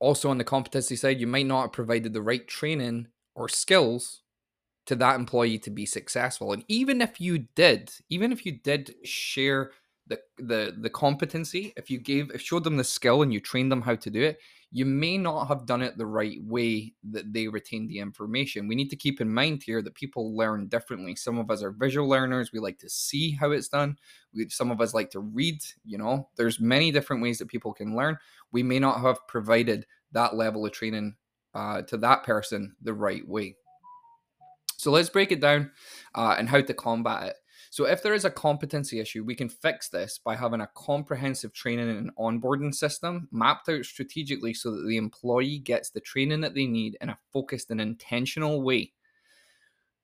also 0.00 0.30
on 0.30 0.38
the 0.38 0.44
competency 0.44 0.96
side, 0.96 1.20
you 1.20 1.26
might 1.26 1.46
not 1.46 1.62
have 1.62 1.72
provided 1.72 2.12
the 2.12 2.22
right 2.22 2.46
training 2.48 3.08
or 3.34 3.48
skills 3.48 4.22
to 4.86 4.96
that 4.96 5.16
employee 5.16 5.58
to 5.60 5.70
be 5.70 5.86
successful. 5.86 6.52
And 6.52 6.64
even 6.68 7.00
if 7.00 7.20
you 7.20 7.46
did, 7.54 7.92
even 8.08 8.32
if 8.32 8.44
you 8.44 8.52
did 8.52 8.94
share 9.04 9.72
the 10.06 10.20
the 10.38 10.74
the 10.76 10.90
competency, 10.90 11.72
if 11.76 11.90
you 11.90 11.98
gave 11.98 12.30
if 12.32 12.40
showed 12.40 12.64
them 12.64 12.76
the 12.76 12.84
skill 12.84 13.22
and 13.22 13.32
you 13.32 13.40
trained 13.40 13.70
them 13.70 13.82
how 13.82 13.94
to 13.94 14.10
do 14.10 14.22
it, 14.22 14.40
you 14.72 14.84
may 14.84 15.18
not 15.18 15.46
have 15.46 15.66
done 15.66 15.82
it 15.82 15.98
the 15.98 16.06
right 16.06 16.38
way 16.44 16.94
that 17.10 17.32
they 17.32 17.48
retain 17.48 17.88
the 17.88 17.98
information. 17.98 18.68
We 18.68 18.76
need 18.76 18.90
to 18.90 18.96
keep 18.96 19.20
in 19.20 19.32
mind 19.32 19.64
here 19.64 19.82
that 19.82 19.94
people 19.96 20.36
learn 20.36 20.68
differently. 20.68 21.16
Some 21.16 21.38
of 21.38 21.50
us 21.50 21.62
are 21.62 21.72
visual 21.72 22.08
learners. 22.08 22.52
We 22.52 22.60
like 22.60 22.78
to 22.78 22.88
see 22.88 23.32
how 23.32 23.50
it's 23.50 23.68
done. 23.68 23.98
We, 24.32 24.48
some 24.48 24.70
of 24.70 24.80
us 24.80 24.94
like 24.94 25.10
to 25.10 25.20
read, 25.20 25.60
you 25.84 25.98
know. 25.98 26.28
There's 26.36 26.60
many 26.60 26.92
different 26.92 27.20
ways 27.20 27.38
that 27.38 27.48
people 27.48 27.72
can 27.72 27.96
learn. 27.96 28.16
We 28.52 28.62
may 28.62 28.78
not 28.78 29.00
have 29.00 29.26
provided 29.26 29.86
that 30.12 30.36
level 30.36 30.64
of 30.64 30.72
training 30.72 31.16
uh, 31.52 31.82
to 31.82 31.96
that 31.96 32.22
person 32.22 32.76
the 32.80 32.94
right 32.94 33.26
way. 33.26 33.56
So 34.76 34.92
let's 34.92 35.10
break 35.10 35.32
it 35.32 35.40
down 35.40 35.72
uh, 36.14 36.36
and 36.38 36.48
how 36.48 36.60
to 36.60 36.74
combat 36.74 37.26
it. 37.26 37.36
So 37.72 37.86
if 37.86 38.02
there 38.02 38.14
is 38.14 38.24
a 38.24 38.30
competency 38.30 38.98
issue, 38.98 39.22
we 39.22 39.36
can 39.36 39.48
fix 39.48 39.88
this 39.88 40.18
by 40.18 40.34
having 40.34 40.60
a 40.60 40.70
comprehensive 40.74 41.52
training 41.52 41.88
and 41.88 42.14
onboarding 42.16 42.74
system 42.74 43.28
mapped 43.30 43.68
out 43.68 43.84
strategically 43.84 44.52
so 44.54 44.72
that 44.72 44.86
the 44.88 44.96
employee 44.96 45.58
gets 45.58 45.90
the 45.90 46.00
training 46.00 46.40
that 46.40 46.54
they 46.54 46.66
need 46.66 46.96
in 47.00 47.10
a 47.10 47.18
focused 47.32 47.70
and 47.70 47.80
intentional 47.80 48.62
way. 48.62 48.92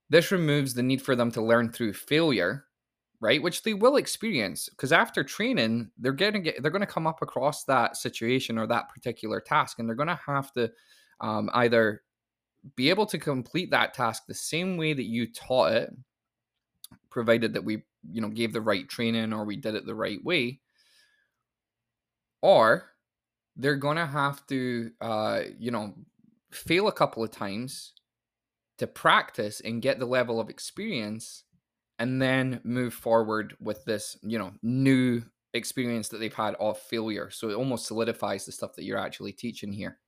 This 0.09 0.31
removes 0.31 0.75
the 0.75 0.85
need 0.85 1.03
for 1.03 1.17
them 1.17 1.33
to 1.33 1.43
learn 1.43 1.73
through 1.73 1.95
failure, 1.95 2.67
right? 3.21 3.43
Which 3.43 3.65
they 3.65 3.75
will 3.75 3.97
experience 3.97 4.69
because 4.69 4.93
after 4.93 5.25
training, 5.25 5.91
they're 5.99 6.13
getting 6.13 6.45
get, 6.45 6.63
they're 6.63 6.71
going 6.71 6.81
to 6.83 6.87
come 6.87 7.09
up 7.09 7.21
across 7.21 7.65
that 7.65 7.97
situation 7.97 8.59
or 8.59 8.69
that 8.69 8.91
particular 8.91 9.41
task, 9.41 9.81
and 9.81 9.89
they're 9.89 9.97
going 9.97 10.07
to 10.07 10.21
have 10.25 10.53
to 10.53 10.71
um, 11.21 11.51
either 11.55 12.05
be 12.77 12.91
able 12.91 13.07
to 13.07 13.19
complete 13.19 13.73
that 13.73 13.93
task 13.93 14.23
the 14.29 14.35
same 14.35 14.77
way 14.77 14.93
that 14.93 15.07
you 15.07 15.27
taught 15.33 15.73
it 15.73 15.91
provided 17.17 17.55
that 17.55 17.65
we 17.65 17.83
you 18.13 18.21
know 18.21 18.29
gave 18.29 18.53
the 18.53 18.61
right 18.61 18.91
training 18.91 19.33
or 19.33 19.47
we 19.47 19.57
did 19.57 19.75
it 19.75 19.87
the 19.87 19.95
right 19.95 20.23
way 20.23 20.61
or 22.43 22.93
they're 23.57 23.75
gonna 23.75 24.07
have 24.07 24.47
to 24.47 24.91
uh 25.01 25.41
you 25.59 25.71
know 25.71 25.95
fail 26.53 26.89
a 26.89 26.93
couple 26.93 27.25
of 27.25 27.31
times 27.31 27.95
to 28.77 28.87
practice 28.87 29.63
and 29.63 29.81
get 29.81 29.99
the 29.99 30.05
level 30.05 30.39
of 30.39 30.51
experience 30.51 31.45
and 31.99 32.21
then 32.21 32.61
move 32.65 32.93
forward 32.93 33.57
with 33.61 33.83
this 33.87 34.19
you 34.23 34.39
know 34.39 34.53
new 34.63 35.23
experience 35.55 36.09
that 36.09 36.19
they've 36.19 36.35
had 36.35 36.55
of 36.57 36.79
failure. 36.79 37.31
So 37.31 37.49
it 37.49 37.55
almost 37.55 37.87
solidifies 37.87 38.45
the 38.45 38.53
stuff 38.53 38.75
that 38.75 38.85
you're 38.85 38.99
actually 38.99 39.33
teaching 39.33 39.73
here. 39.73 39.99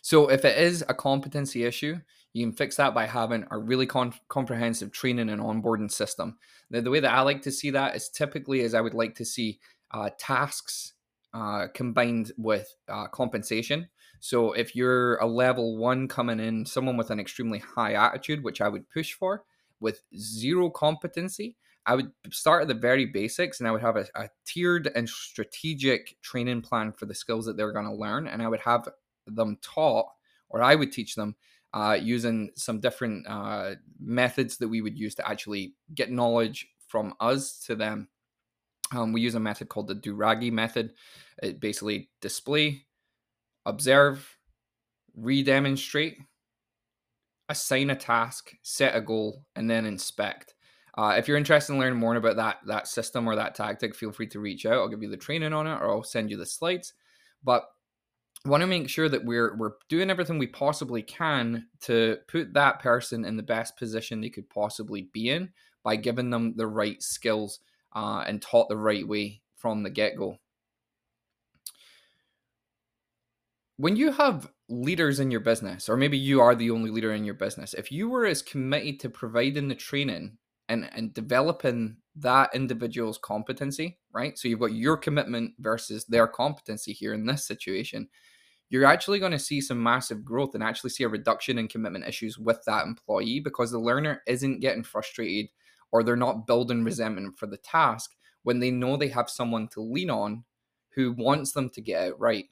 So 0.00 0.30
if 0.30 0.44
it 0.44 0.56
is 0.56 0.84
a 0.88 0.94
competency 0.94 1.64
issue, 1.64 1.98
you 2.36 2.44
can 2.44 2.52
fix 2.52 2.76
that 2.76 2.94
by 2.94 3.06
having 3.06 3.46
a 3.50 3.56
really 3.56 3.86
con- 3.86 4.12
comprehensive 4.28 4.92
training 4.92 5.30
and 5.30 5.40
onboarding 5.40 5.90
system. 5.90 6.36
The, 6.70 6.82
the, 6.82 6.90
way 6.90 7.00
that 7.00 7.14
I 7.14 7.22
like 7.22 7.40
to 7.42 7.50
see 7.50 7.70
that 7.70 7.96
is 7.96 8.10
typically 8.10 8.60
as 8.60 8.74
I 8.74 8.82
would 8.82 8.92
like 8.92 9.14
to 9.14 9.24
see 9.24 9.58
uh, 9.92 10.10
tasks 10.18 10.92
uh, 11.32 11.68
combined 11.72 12.32
with 12.36 12.74
uh, 12.88 13.06
compensation. 13.06 13.88
So 14.20 14.52
if 14.52 14.76
you're 14.76 15.16
a 15.16 15.26
level 15.26 15.78
one 15.78 16.08
coming 16.08 16.38
in, 16.38 16.66
someone 16.66 16.98
with 16.98 17.10
an 17.10 17.18
extremely 17.18 17.58
high 17.58 17.94
attitude, 17.94 18.44
which 18.44 18.60
I 18.60 18.68
would 18.68 18.88
push 18.90 19.14
for, 19.14 19.44
with 19.80 20.02
zero 20.14 20.68
competency, 20.68 21.56
I 21.86 21.94
would 21.94 22.12
start 22.30 22.62
at 22.62 22.68
the 22.68 22.74
very 22.74 23.06
basics 23.06 23.60
and 23.60 23.68
I 23.68 23.72
would 23.72 23.80
have 23.80 23.96
a, 23.96 24.06
a 24.14 24.28
tiered 24.44 24.90
and 24.94 25.08
strategic 25.08 26.20
training 26.20 26.60
plan 26.60 26.92
for 26.92 27.06
the 27.06 27.14
skills 27.14 27.46
that 27.46 27.56
they're 27.56 27.72
going 27.72 27.86
to 27.86 27.94
learn. 27.94 28.28
And 28.28 28.42
I 28.42 28.48
would 28.48 28.60
have 28.60 28.90
them 29.26 29.56
taught, 29.62 30.08
or 30.50 30.62
I 30.62 30.74
would 30.74 30.92
teach 30.92 31.14
them 31.14 31.34
uh, 31.74 31.98
using 32.00 32.50
some 32.56 32.80
different 32.80 33.26
uh, 33.28 33.74
methods 34.00 34.56
that 34.58 34.68
we 34.68 34.80
would 34.80 34.98
use 34.98 35.14
to 35.16 35.28
actually 35.28 35.74
get 35.94 36.10
knowledge 36.10 36.66
from 36.88 37.14
us 37.20 37.58
to 37.66 37.74
them. 37.74 38.08
Um, 38.92 39.12
we 39.12 39.20
use 39.20 39.34
a 39.34 39.40
method 39.40 39.68
called 39.68 39.88
the 39.88 39.94
Duragi 39.94 40.52
method. 40.52 40.92
It 41.42 41.60
basically 41.60 42.10
display, 42.20 42.86
observe, 43.66 44.36
redemonstrate, 45.20 46.16
assign 47.48 47.90
a 47.90 47.96
task, 47.96 48.52
set 48.62 48.96
a 48.96 49.00
goal, 49.00 49.44
and 49.56 49.68
then 49.68 49.86
inspect. 49.86 50.54
Uh, 50.96 51.14
if 51.18 51.28
you're 51.28 51.36
interested 51.36 51.74
in 51.74 51.78
learning 51.78 51.98
more 51.98 52.16
about 52.16 52.36
that 52.36 52.56
that 52.66 52.88
system 52.88 53.28
or 53.28 53.36
that 53.36 53.54
tactic, 53.54 53.94
feel 53.94 54.12
free 54.12 54.26
to 54.28 54.40
reach 54.40 54.64
out. 54.64 54.74
I'll 54.78 54.88
give 54.88 55.02
you 55.02 55.10
the 55.10 55.16
training 55.16 55.52
on 55.52 55.66
it, 55.66 55.74
or 55.74 55.90
I'll 55.90 56.02
send 56.02 56.30
you 56.30 56.36
the 56.36 56.46
slides. 56.46 56.94
But 57.44 57.64
want 58.46 58.62
to 58.62 58.66
make 58.66 58.88
sure 58.88 59.08
that 59.08 59.24
we're 59.24 59.56
we're 59.56 59.74
doing 59.88 60.10
everything 60.10 60.38
we 60.38 60.46
possibly 60.46 61.02
can 61.02 61.66
to 61.82 62.18
put 62.28 62.54
that 62.54 62.80
person 62.80 63.24
in 63.24 63.36
the 63.36 63.42
best 63.42 63.76
position 63.76 64.20
they 64.20 64.30
could 64.30 64.48
possibly 64.50 65.08
be 65.12 65.30
in 65.30 65.50
by 65.82 65.96
giving 65.96 66.30
them 66.30 66.54
the 66.56 66.66
right 66.66 67.02
skills 67.02 67.60
uh, 67.94 68.24
and 68.26 68.42
taught 68.42 68.68
the 68.68 68.76
right 68.76 69.06
way 69.06 69.40
from 69.56 69.82
the 69.82 69.90
get-go. 69.90 70.38
When 73.78 73.96
you 73.96 74.10
have 74.12 74.50
leaders 74.68 75.20
in 75.20 75.30
your 75.30 75.40
business 75.40 75.88
or 75.88 75.96
maybe 75.96 76.18
you 76.18 76.40
are 76.40 76.54
the 76.54 76.70
only 76.70 76.90
leader 76.90 77.12
in 77.12 77.24
your 77.24 77.34
business 77.34 77.72
if 77.74 77.92
you 77.92 78.08
were 78.08 78.26
as 78.26 78.42
committed 78.42 78.98
to 79.00 79.08
providing 79.08 79.68
the 79.68 79.74
training 79.74 80.36
and 80.68 80.88
and 80.92 81.14
developing 81.14 81.96
that 82.16 82.50
individual's 82.54 83.18
competency 83.18 83.98
right? 84.12 84.38
So 84.38 84.48
you've 84.48 84.60
got 84.60 84.72
your 84.72 84.96
commitment 84.96 85.52
versus 85.58 86.04
their 86.06 86.26
competency 86.26 86.92
here 86.94 87.12
in 87.12 87.26
this 87.26 87.46
situation 87.46 88.08
you're 88.68 88.84
actually 88.84 89.18
going 89.18 89.32
to 89.32 89.38
see 89.38 89.60
some 89.60 89.82
massive 89.82 90.24
growth 90.24 90.54
and 90.54 90.62
actually 90.62 90.90
see 90.90 91.04
a 91.04 91.08
reduction 91.08 91.58
in 91.58 91.68
commitment 91.68 92.06
issues 92.06 92.38
with 92.38 92.62
that 92.66 92.86
employee 92.86 93.40
because 93.40 93.70
the 93.70 93.78
learner 93.78 94.22
isn't 94.26 94.60
getting 94.60 94.82
frustrated 94.82 95.50
or 95.92 96.02
they're 96.02 96.16
not 96.16 96.46
building 96.46 96.82
resentment 96.82 97.38
for 97.38 97.46
the 97.46 97.56
task 97.58 98.12
when 98.42 98.58
they 98.58 98.70
know 98.70 98.96
they 98.96 99.08
have 99.08 99.30
someone 99.30 99.68
to 99.68 99.80
lean 99.80 100.10
on 100.10 100.44
who 100.90 101.12
wants 101.12 101.52
them 101.52 101.68
to 101.70 101.80
get 101.80 102.08
it 102.08 102.18
right. 102.18 102.46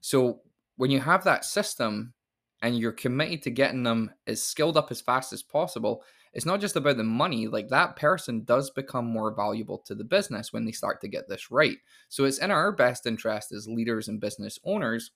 So 0.00 0.40
when 0.76 0.90
you 0.90 1.00
have 1.00 1.22
that 1.24 1.44
system 1.44 2.14
and 2.62 2.78
you're 2.78 2.92
committed 2.92 3.42
to 3.42 3.50
getting 3.50 3.82
them 3.82 4.10
as 4.26 4.42
skilled 4.42 4.76
up 4.76 4.90
as 4.90 5.00
fast 5.00 5.32
as 5.32 5.42
possible, 5.42 6.02
it's 6.32 6.46
not 6.46 6.60
just 6.60 6.76
about 6.76 6.96
the 6.96 7.04
money. 7.04 7.46
Like 7.46 7.68
that 7.68 7.94
person 7.94 8.42
does 8.44 8.70
become 8.70 9.04
more 9.04 9.32
valuable 9.34 9.78
to 9.86 9.94
the 9.94 10.02
business 10.02 10.52
when 10.52 10.64
they 10.64 10.72
start 10.72 11.00
to 11.02 11.08
get 11.08 11.28
this 11.28 11.50
right. 11.50 11.76
So 12.08 12.24
it's 12.24 12.38
in 12.38 12.50
our 12.50 12.72
best 12.72 13.06
interest 13.06 13.52
as 13.52 13.68
leaders 13.68 14.08
and 14.08 14.20
business 14.20 14.58
owners 14.64 15.12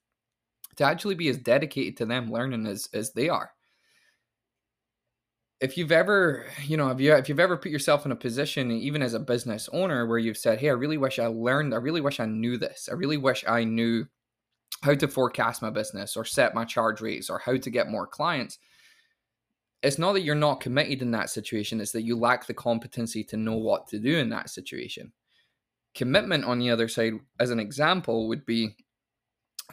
to 0.76 0.84
actually 0.84 1.14
be 1.14 1.28
as 1.28 1.38
dedicated 1.38 1.96
to 1.98 2.06
them 2.06 2.30
learning 2.30 2.66
as 2.66 2.88
as 2.92 3.12
they 3.12 3.28
are. 3.28 3.50
If 5.60 5.76
you've 5.76 5.92
ever 5.92 6.46
you 6.64 6.76
know 6.76 6.90
if 6.90 7.00
you 7.00 7.14
if 7.14 7.28
you've 7.28 7.40
ever 7.40 7.56
put 7.56 7.72
yourself 7.72 8.06
in 8.06 8.12
a 8.12 8.16
position 8.16 8.70
even 8.70 9.02
as 9.02 9.14
a 9.14 9.20
business 9.20 9.68
owner 9.72 10.06
where 10.06 10.18
you've 10.18 10.36
said 10.36 10.60
hey 10.60 10.68
i 10.68 10.72
really 10.72 10.98
wish 10.98 11.18
i 11.18 11.26
learned 11.26 11.74
i 11.74 11.78
really 11.78 12.00
wish 12.00 12.20
i 12.20 12.26
knew 12.26 12.56
this. 12.56 12.88
I 12.90 12.94
really 12.94 13.16
wish 13.16 13.44
i 13.48 13.64
knew 13.64 14.06
how 14.82 14.94
to 14.94 15.08
forecast 15.08 15.60
my 15.60 15.70
business 15.70 16.16
or 16.16 16.24
set 16.24 16.54
my 16.54 16.64
charge 16.64 17.00
rates 17.00 17.28
or 17.28 17.40
how 17.40 17.56
to 17.56 17.70
get 17.70 17.90
more 17.90 18.06
clients 18.06 18.58
it's 19.82 19.98
not 19.98 20.12
that 20.12 20.22
you're 20.22 20.34
not 20.34 20.60
committed 20.60 21.02
in 21.02 21.10
that 21.12 21.30
situation 21.30 21.80
it's 21.80 21.92
that 21.92 22.02
you 22.02 22.16
lack 22.16 22.46
the 22.46 22.54
competency 22.54 23.22
to 23.24 23.36
know 23.36 23.56
what 23.56 23.86
to 23.88 23.98
do 23.98 24.16
in 24.18 24.28
that 24.30 24.50
situation. 24.50 25.12
Commitment 25.94 26.44
on 26.44 26.58
the 26.58 26.70
other 26.70 26.88
side 26.88 27.14
as 27.40 27.50
an 27.50 27.60
example 27.60 28.28
would 28.28 28.44
be 28.44 28.76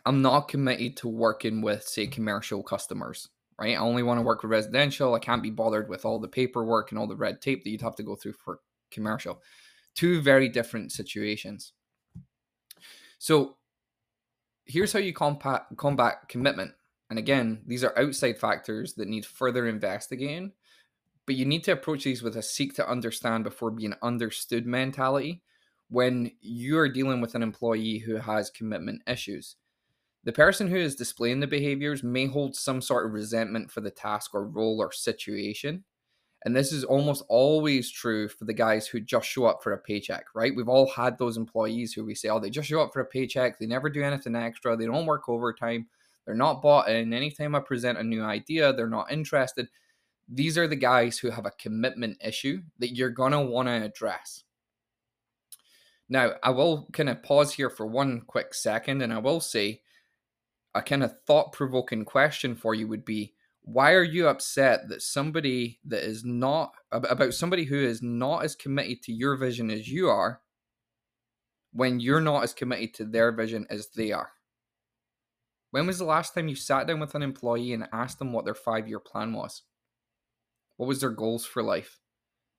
I'm 0.06 0.22
not 0.22 0.48
committed 0.48 0.98
to 0.98 1.08
working 1.08 1.62
with, 1.62 1.88
say, 1.88 2.08
commercial 2.08 2.62
customers, 2.64 3.30
right? 3.60 3.76
I 3.76 3.80
only 3.80 4.04
want 4.04 4.20
to 4.20 4.24
work 4.24 4.44
with 4.44 4.52
residential. 4.52 5.14
I 5.14 5.20
can't 5.20 5.44
be 5.44 5.50
bothered 5.50 5.90
with 5.90 6.06
all 6.06 6.20
the 6.20 6.28
paperwork 6.28 6.92
and 6.92 7.00
all 7.00 7.08
the 7.08 7.16
red 7.16 7.42
tape 7.42 7.64
that 7.64 7.70
you'd 7.70 7.82
have 7.82 7.96
to 7.96 8.04
go 8.04 8.16
through 8.16 8.34
for 8.34 8.60
commercial. 8.92 9.42
Two 9.96 10.22
very 10.22 10.50
different 10.50 10.92
situations. 10.92 11.74
So 13.18 13.58
here's 14.66 14.94
how 14.94 15.00
you 15.00 15.14
combat, 15.14 15.66
combat 15.78 16.28
commitment. 16.28 16.72
And 17.10 17.20
again, 17.20 17.62
these 17.66 17.84
are 17.84 17.98
outside 17.98 18.38
factors 18.38 18.96
that 18.96 19.08
need 19.08 19.26
further 19.26 19.68
investigating, 19.68 20.52
but 21.26 21.36
you 21.36 21.46
need 21.46 21.64
to 21.66 21.72
approach 21.72 22.04
these 22.04 22.22
with 22.22 22.36
a 22.36 22.42
seek 22.42 22.76
to 22.76 22.90
understand 22.90 23.44
before 23.44 23.72
being 23.72 23.94
understood 24.02 24.66
mentality 24.66 25.42
when 25.90 26.32
you're 26.42 26.90
dealing 26.90 27.22
with 27.22 27.36
an 27.36 27.44
employee 27.44 28.00
who 28.00 28.16
has 28.16 28.50
commitment 28.50 29.02
issues. 29.08 29.56
The 30.26 30.34
person 30.34 30.68
who 30.68 30.76
is 30.76 30.96
displaying 30.96 31.40
the 31.40 31.48
behaviors 31.48 32.04
may 32.04 32.26
hold 32.26 32.56
some 32.56 32.82
sort 32.82 33.06
of 33.06 33.14
resentment 33.14 33.72
for 33.72 33.82
the 33.82 33.92
task 33.92 34.34
or 34.34 34.48
role 34.48 34.82
or 34.82 34.92
situation. 34.92 35.84
And 36.44 36.56
this 36.56 36.72
is 36.72 36.84
almost 36.84 37.24
always 37.30 37.92
true 37.92 38.28
for 38.28 38.46
the 38.46 38.54
guys 38.54 38.88
who 38.88 39.00
just 39.00 39.28
show 39.28 39.46
up 39.46 39.64
for 39.64 39.74
a 39.74 39.78
paycheck, 39.78 40.26
right? 40.34 40.56
We've 40.56 40.68
all 40.68 40.90
had 40.92 41.18
those 41.18 41.38
employees 41.38 41.94
who 41.94 42.04
we 42.06 42.16
say, 42.16 42.30
oh, 42.30 42.40
they 42.40 42.50
just 42.50 42.68
show 42.68 42.82
up 42.82 42.92
for 42.92 43.02
a 43.02 43.06
paycheck. 43.06 43.58
They 43.58 43.66
never 43.68 43.90
do 43.90 44.04
anything 44.04 44.36
extra. 44.36 44.76
They 44.76 44.86
don't 44.86 45.06
work 45.06 45.30
overtime. 45.30 45.88
They're 46.26 46.36
not 46.36 46.62
bought 46.62 46.90
in. 46.90 47.14
Anytime 47.14 47.56
I 47.56 47.60
present 47.60 48.00
a 48.00 48.04
new 48.04 48.24
idea, 48.24 48.74
they're 48.74 48.90
not 48.90 49.12
interested. 49.12 49.68
These 50.28 50.58
are 50.58 50.68
the 50.68 50.76
guys 50.76 51.20
who 51.20 51.30
have 51.30 51.46
a 51.46 51.52
commitment 51.52 52.18
issue 52.24 52.62
that 52.80 52.96
you're 52.96 53.10
going 53.12 53.32
to 53.32 53.42
want 53.42 53.68
to 53.68 53.84
address. 53.84 54.44
Now, 56.10 56.34
I 56.44 56.50
will 56.50 56.88
kind 56.94 57.10
of 57.10 57.24
pause 57.24 57.54
here 57.54 57.70
for 57.70 57.86
one 57.86 58.22
quick 58.22 58.54
second 58.54 59.02
and 59.02 59.14
I 59.14 59.20
will 59.20 59.40
say 59.40 59.82
a 60.76 60.82
kind 60.82 61.04
of 61.04 61.20
thought 61.22 61.54
provoking 61.54 62.06
question 62.06 62.54
for 62.54 62.76
you 62.76 62.88
would 62.88 63.06
be 63.06 63.34
why 63.64 63.94
are 63.94 64.04
you 64.04 64.28
upset 64.28 64.90
that 64.90 65.02
somebody 65.02 65.80
that 65.86 66.04
is 66.04 66.24
not 66.24 66.74
about 66.92 67.34
somebody 67.34 67.64
who 67.64 67.80
is 67.80 68.00
not 68.04 68.44
as 68.44 68.56
committed 68.56 69.02
to 69.04 69.12
your 69.12 69.36
vision 69.38 69.72
as 69.72 69.90
you 69.90 70.08
are 70.08 70.42
when 71.74 72.00
you're 72.00 72.22
not 72.22 72.44
as 72.44 72.54
committed 72.54 72.94
to 72.94 73.06
their 73.06 73.32
vision 73.32 73.66
as 73.72 73.90
they 73.90 74.12
are? 74.12 74.34
When 75.72 75.88
was 75.88 75.98
the 75.98 76.06
last 76.06 76.36
time 76.36 76.48
you 76.48 76.56
sat 76.56 76.86
down 76.86 77.00
with 77.00 77.16
an 77.16 77.24
employee 77.24 77.74
and 77.74 77.88
asked 77.92 78.20
them 78.20 78.34
what 78.34 78.46
their 78.46 78.54
five 78.54 78.88
year 78.88 79.00
plan 79.00 79.34
was? 79.34 79.64
What 80.78 80.86
was 80.88 81.02
their 81.02 81.10
goals 81.10 81.44
for 81.44 81.64
life? 81.64 82.00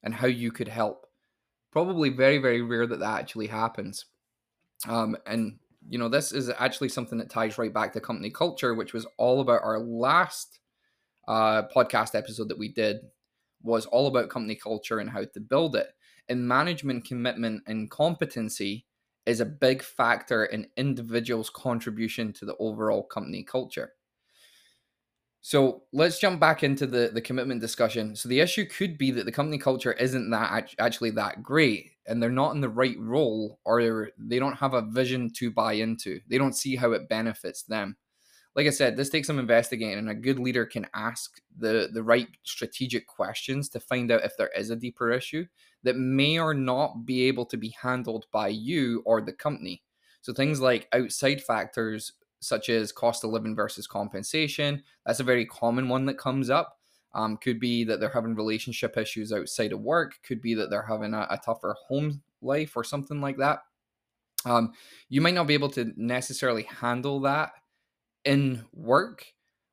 And 0.03 0.13
how 0.13 0.27
you 0.27 0.51
could 0.51 0.69
help? 0.69 1.07
Probably 1.71 2.09
very 2.09 2.39
very 2.39 2.63
rare 2.63 2.87
that 2.87 2.99
that 2.99 3.21
actually 3.21 3.47
happens. 3.47 4.07
Um, 4.89 5.17
and 5.25 5.61
you 5.89 5.99
know, 5.99 6.09
this 6.09 6.33
is 6.33 6.51
actually 6.59 6.89
something 6.89 7.19
that 7.19 7.31
ties 7.31 7.59
right 7.59 7.73
back 7.73 7.93
to 7.93 8.01
company 8.01 8.31
culture, 8.31 8.75
which 8.75 8.93
was 8.93 9.07
all 9.19 9.41
about 9.41 9.63
our 9.63 9.79
last 9.79 10.61
uh, 11.29 11.63
podcast 11.75 12.15
episode 12.15 12.49
that 12.49 12.59
we 12.59 12.73
did 12.73 12.99
was 13.63 13.87
all 13.87 14.07
about 14.07 14.31
company 14.31 14.55
culture 14.55 14.99
and 15.01 15.11
how 15.11 15.25
to 15.25 15.41
build 15.41 15.77
it. 15.77 15.89
And 16.29 16.47
management 16.47 17.05
commitment 17.05 17.63
and 17.67 17.91
competency 17.91 18.87
is 19.27 19.41
a 19.41 19.47
big 19.47 19.83
factor 19.83 20.45
in 20.45 20.69
individuals' 20.77 21.51
contribution 21.51 22.33
to 22.35 22.45
the 22.45 22.57
overall 22.59 23.03
company 23.03 23.43
culture. 23.43 23.93
So 25.41 25.83
let's 25.93 26.19
jump 26.19 26.41
back 26.41 26.65
into 26.65 26.87
the, 26.87 27.11
the 27.13 27.21
commitment 27.21 27.61
discussion. 27.61 28.17
So 28.17 28.29
the 28.29 28.41
issue 28.41 28.67
could 28.67 28.99
be 28.99 29.13
that 29.13 29.27
the 29.27 29.33
company 29.33 29.59
culture 29.59 29.93
isn't 29.93 30.31
that 30.31 30.73
actually 30.79 31.11
that 31.11 31.43
great, 31.43 31.93
and 32.09 32.23
they're 32.23 32.31
not 32.31 32.55
in 32.55 32.61
the 32.61 32.69
right 32.69 32.99
role, 32.99 33.59
or 33.65 34.11
they 34.19 34.39
don't 34.39 34.57
have 34.57 34.75
a 34.75 34.83
vision 34.83 35.31
to 35.37 35.51
buy 35.51 35.75
into. 35.75 36.21
They 36.29 36.39
don't 36.39 36.57
see 36.57 36.77
how 36.77 36.93
it 36.93 37.09
benefits 37.09 37.63
them. 37.63 37.97
Like 38.55 38.67
I 38.67 38.71
said, 38.71 38.97
this 38.97 39.11
takes 39.11 39.27
some 39.27 39.39
investigating, 39.39 39.99
and 39.99 40.09
a 40.09 40.15
good 40.15 40.39
leader 40.39 40.65
can 40.65 40.87
ask 40.95 41.41
the 41.59 41.91
the 41.93 42.03
right 42.03 42.29
strategic 42.43 43.07
questions 43.07 43.69
to 43.71 43.81
find 43.81 44.11
out 44.11 44.25
if 44.25 44.37
there 44.37 44.51
is 44.57 44.71
a 44.71 44.77
deeper 44.77 45.13
issue 45.13 45.47
that 45.83 45.97
may 45.97 46.39
or 46.39 46.55
not 46.55 47.05
be 47.05 47.25
able 47.25 47.45
to 47.47 47.57
be 47.57 47.75
handled 47.81 48.27
by 48.33 48.49
you 48.49 49.03
or 49.05 49.21
the 49.21 49.33
company. 49.33 49.83
So 50.23 50.33
things 50.33 50.61
like 50.61 50.89
outside 50.93 51.43
factors 51.43 52.13
such 52.41 52.69
as 52.69 52.93
cost 52.93 53.25
of 53.25 53.31
living 53.31 53.55
versus 53.55 53.87
compensation. 53.87 54.83
That's 55.05 55.21
a 55.21 55.25
very 55.25 55.47
common 55.47 55.89
one 55.89 56.07
that 56.07 56.19
comes 56.19 56.51
up. 56.51 56.79
Um, 57.15 57.39
could 57.39 57.59
be 57.59 57.85
that 57.85 57.99
they're 57.99 58.11
having 58.11 58.35
relationship 58.35 58.99
issues 58.99 59.33
outside 59.33 59.73
of 59.73 59.81
work. 59.81 60.17
Could 60.23 60.43
be 60.43 60.55
that 60.55 60.69
they're 60.69 60.83
having 60.83 61.15
a, 61.15 61.27
a 61.31 61.39
tougher 61.43 61.75
home 61.89 62.23
life 62.43 62.77
or 62.77 62.85
something 62.85 63.21
like 63.21 63.39
that. 63.39 63.61
Um, 64.45 64.73
you 65.09 65.21
might 65.21 65.35
not 65.35 65.47
be 65.47 65.55
able 65.55 65.71
to 65.71 65.93
necessarily 65.97 66.65
handle 66.65 67.21
that 67.21 67.53
in 68.25 68.65
work, 68.73 69.25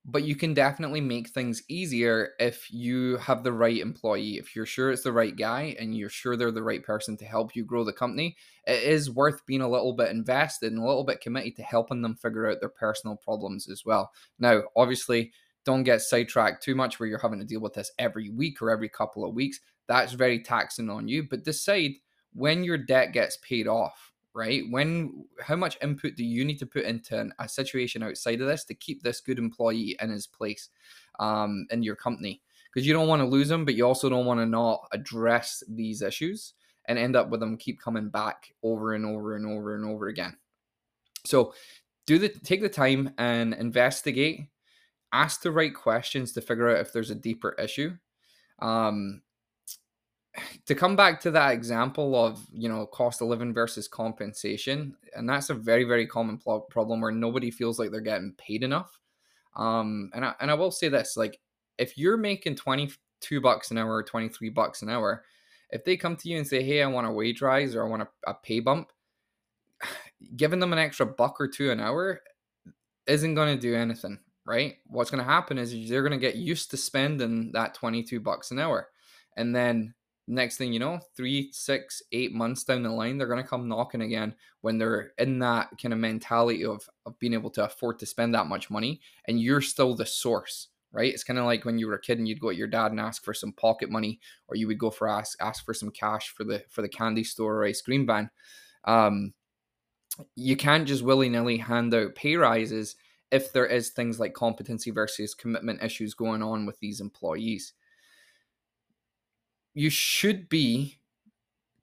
but 0.06 0.24
you 0.24 0.36
can 0.36 0.54
definitely 0.54 1.00
make 1.00 1.30
things 1.30 1.64
easier 1.70 2.32
if 2.40 2.72
you 2.72 3.18
have 3.18 3.44
the 3.44 3.54
right 3.54 3.80
employee 3.80 4.38
if 4.38 4.56
you're 4.56 4.66
sure 4.66 4.92
it's 4.92 5.04
the 5.04 5.12
right 5.12 5.38
guy 5.38 5.76
and 5.80 5.96
you're 5.96 6.10
sure 6.10 6.36
they're 6.36 6.52
the 6.52 6.62
right 6.62 6.84
person 6.84 7.16
to 7.16 7.26
help 7.26 7.56
you 7.56 7.64
grow 7.64 7.84
the 7.84 7.94
company 7.94 8.36
it 8.68 8.84
is 8.84 9.10
worth 9.10 9.46
being 9.46 9.62
a 9.62 9.70
little 9.70 9.94
bit 9.94 10.10
invested 10.10 10.72
and 10.74 10.82
a 10.82 10.86
little 10.86 11.06
bit 11.06 11.22
committed 11.22 11.56
to 11.56 11.64
helping 11.64 12.02
them 12.02 12.16
figure 12.16 12.50
out 12.50 12.60
their 12.60 12.70
personal 12.70 13.16
problems 13.16 13.70
as 13.70 13.84
well 13.86 14.12
now 14.40 14.62
obviously 14.76 15.32
don't 15.66 15.84
get 15.84 16.02
sidetracked 16.02 16.64
too 16.64 16.76
much 16.76 17.00
where 17.00 17.08
you're 17.08 17.20
having 17.20 17.40
to 17.40 17.46
deal 17.46 17.62
with 17.62 17.74
this 17.74 17.92
every 18.00 18.30
week 18.30 18.62
or 18.62 18.70
every 18.70 18.90
couple 18.90 19.26
of 19.26 19.34
weeks 19.34 19.60
that's 19.88 20.14
very 20.14 20.40
taxing 20.40 20.90
on 20.90 21.08
you 21.08 21.24
but 21.30 21.44
decide 21.44 21.92
when 22.34 22.64
your 22.64 22.78
debt 22.78 23.14
gets 23.14 23.38
paid 23.38 23.68
off 23.68 24.14
right? 24.34 24.64
When 24.70 25.26
how 25.42 25.56
much 25.56 25.78
input 25.82 26.16
do 26.16 26.24
you 26.24 26.44
need 26.44 26.58
to 26.60 26.66
put 26.66 26.86
into 26.86 27.30
a 27.40 27.48
situation 27.48 28.04
outside 28.04 28.42
of 28.42 28.48
this 28.48 28.64
to 28.66 28.74
keep 28.74 29.04
this 29.04 29.22
good 29.22 29.38
employee 29.38 29.96
in 30.02 30.10
his 30.10 30.28
place 30.28 30.70
um, 31.20 31.68
in 31.70 31.84
your 31.84 31.96
company? 31.96 32.42
Because 32.74 32.88
you 32.88 32.94
don't 32.94 33.08
want 33.08 33.22
to 33.22 33.28
lose 33.28 33.52
him, 33.52 33.66
but 33.66 33.76
you 33.76 33.86
also 33.86 34.10
don't 34.10 34.26
want 34.26 34.40
to 34.40 34.46
not 34.46 34.88
address 34.92 35.64
these 35.70 36.02
issues 36.02 36.54
and 36.86 36.98
end 36.98 37.16
up 37.16 37.30
with 37.30 37.40
them 37.40 37.58
keep 37.58 37.80
coming 37.80 38.10
back 38.10 38.52
over 38.64 38.94
and 38.94 39.06
over 39.06 39.36
and 39.36 39.46
over 39.46 39.76
and 39.76 39.86
over 39.86 40.08
again. 40.08 40.36
So 41.26 41.54
do 42.08 42.18
the 42.18 42.30
take 42.30 42.62
the 42.62 42.70
time 42.70 43.14
and 43.18 43.54
investigate, 43.54 44.48
ask 45.14 45.42
the 45.42 45.52
right 45.52 45.74
questions 45.74 46.34
to 46.34 46.42
figure 46.42 46.70
out 46.70 46.82
if 46.82 46.92
there's 46.92 47.12
a 47.12 47.16
deeper 47.16 47.54
issue. 47.54 47.96
Um, 48.60 49.22
to 50.66 50.76
come 50.76 50.96
back 50.96 51.22
to 51.22 51.32
that 51.32 51.54
example 51.54 52.16
of 52.16 52.46
you 52.52 52.70
know 52.70 52.86
cost 52.88 53.22
of 53.22 53.28
living 53.28 53.54
versus 53.54 53.88
compensation 53.88 54.96
and 55.16 55.30
that's 55.30 55.50
a 55.50 55.54
very 55.54 55.84
very 55.84 56.08
common 56.08 56.38
pl- 56.38 56.68
problem 56.70 57.02
where 57.02 57.12
nobody 57.12 57.52
feels 57.52 57.80
like 57.80 57.92
they're 57.92 58.02
getting 58.02 58.34
paid 58.38 58.64
enough 58.64 59.00
um 59.56 60.10
and 60.14 60.26
I, 60.26 60.34
and 60.40 60.50
I 60.50 60.56
will 60.56 60.72
say 60.72 60.90
this 60.90 61.16
like 61.16 61.40
if 61.78 61.98
you're 61.98 62.18
making 62.18 62.56
22 62.56 63.42
bucks 63.42 63.72
an 63.72 63.78
hour 63.78 63.94
or 63.94 64.04
23 64.04 64.50
bucks 64.50 64.82
an 64.82 64.90
hour 64.90 65.24
if 65.70 65.84
they 65.84 65.98
come 65.98 66.16
to 66.16 66.30
you 66.30 66.38
and 66.38 66.48
say 66.48 66.64
hey 66.64 66.82
i 66.82 66.88
want 66.88 67.08
a 67.08 67.12
wage 67.12 67.42
rise 67.42 67.76
or 67.76 67.86
i 67.86 67.90
want 67.90 68.02
a, 68.02 68.08
a 68.28 68.34
pay 68.34 68.60
bump 68.60 68.92
giving 70.36 70.60
them 70.60 70.74
an 70.74 70.80
extra 70.80 71.06
buck 71.06 71.40
or 71.40 71.48
two 71.48 71.72
an 71.72 71.80
hour 71.80 72.22
isn't 73.06 73.36
going 73.36 73.56
to 73.56 73.62
do 73.62 73.76
anything 73.76 74.18
right 74.46 74.76
what's 74.88 75.10
going 75.10 75.24
to 75.24 75.30
happen 75.30 75.58
is 75.58 75.72
they're 75.90 76.02
going 76.02 76.12
to 76.12 76.18
get 76.18 76.36
used 76.36 76.70
to 76.70 76.78
spending 76.78 77.52
that 77.54 77.74
22 77.74 78.20
bucks 78.20 78.52
an 78.52 78.60
hour 78.60 78.90
and 79.38 79.56
then 79.56 79.94
next 80.28 80.58
thing 80.58 80.72
you 80.72 80.80
know, 80.80 81.00
three, 81.16 81.50
six, 81.52 82.02
eight 82.12 82.34
months 82.34 82.64
down 82.64 82.84
the 82.84 82.90
line, 82.90 83.18
they're 83.18 83.28
going 83.28 83.42
to 83.42 83.48
come 83.48 83.68
knocking 83.68 84.02
again 84.02 84.34
when 84.62 84.78
they're 84.78 85.12
in 85.18 85.40
that 85.40 85.70
kind 85.82 85.94
of 85.94 86.00
mentality 86.00 86.64
of, 86.66 86.88
of 87.06 87.18
being 87.20 87.34
able 87.34 87.50
to 87.52 87.66
afford 87.66 88.00
to 88.00 88.06
spend 88.06 88.34
that 88.34 88.48
much 88.48 88.70
money 88.70 89.02
and 89.28 89.42
you're 89.42 89.62
still 89.62 89.96
the 89.96 90.06
source. 90.06 90.70
Right, 90.96 91.12
it's 91.12 91.24
kind 91.24 91.40
of 91.40 91.46
like 91.46 91.66
when 91.66 91.80
you 91.80 91.88
were 91.88 91.96
a 91.96 92.00
kid 92.00 92.20
and 92.20 92.28
you'd 92.28 92.40
go 92.40 92.52
to 92.52 92.56
your 92.56 92.68
dad 92.68 92.92
and 92.92 93.00
ask 93.00 93.24
for 93.24 93.34
some 93.34 93.52
pocket 93.54 93.90
money, 93.90 94.20
or 94.48 94.56
you 94.56 94.68
would 94.68 94.78
go 94.78 94.92
for 94.92 95.10
ask 95.10 95.36
ask 95.42 95.66
for 95.66 95.74
some 95.74 95.90
cash 95.90 96.30
for 96.38 96.44
the 96.44 96.64
for 96.70 96.84
the 96.84 96.88
candy 96.88 97.24
store 97.24 97.56
or 97.56 97.66
ice 97.66 97.82
cream 97.82 98.06
van. 98.06 98.30
Um, 98.84 99.34
you 100.36 100.56
can't 100.56 100.88
just 100.88 101.02
willy 101.02 101.30
nilly 101.30 101.58
hand 101.58 101.96
out 101.96 102.14
pay 102.14 102.36
rises 102.36 102.96
if 103.34 103.52
there 103.52 103.66
is 103.66 103.90
things 103.90 104.20
like 104.20 104.34
competency 104.34 104.92
versus 104.92 105.34
commitment 105.34 105.82
issues 105.82 106.14
going 106.14 106.44
on 106.44 106.68
with 106.68 106.80
these 106.80 107.02
employees. 107.02 107.74
You 109.74 109.90
should 109.90 110.48
be 110.50 111.00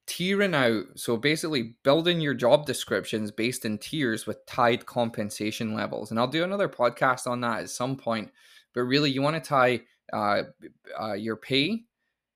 tiering 0.07 0.55
out 0.55 0.99
so 0.99 1.17
basically 1.17 1.75
building 1.83 2.21
your 2.21 2.35
job 2.35 2.67
descriptions 2.67 3.31
based 3.31 3.65
in 3.65 3.79
tiers 3.79 4.27
with 4.27 4.45
tied 4.47 4.87
compensation 4.87 5.73
levels. 5.75 6.11
And 6.11 6.19
i'll 6.19 6.27
do 6.27 6.43
another 6.43 6.69
podcast 6.69 7.29
on 7.29 7.41
that 7.43 7.61
at 7.61 7.71
some 7.71 7.97
point 7.97 8.31
but 8.75 8.83
really 8.83 9.11
you 9.11 9.23
want 9.23 9.43
to 9.43 9.49
tie 9.49 9.81
uh, 10.13 10.43
uh, 11.01 11.13
your 11.13 11.37
pay 11.37 11.85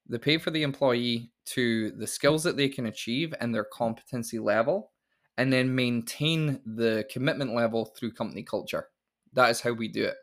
the 0.08 0.18
pay 0.20 0.38
for 0.38 0.52
the 0.52 0.62
employee 0.62 1.32
to 1.46 1.90
the 1.92 2.06
skills 2.06 2.44
that 2.44 2.56
they 2.56 2.68
can 2.68 2.86
achieve 2.86 3.34
and 3.40 3.52
their 3.52 3.64
competency 3.64 4.38
level 4.38 4.92
and 5.36 5.52
then 5.52 5.74
maintain 5.74 6.60
the 6.64 7.04
commitment 7.10 7.54
level 7.54 7.86
through 7.86 8.12
company 8.12 8.44
culture 8.44 8.88
that 9.34 9.50
is 9.50 9.60
how 9.60 9.72
we 9.72 9.88
do 9.88 10.04
it 10.04 10.16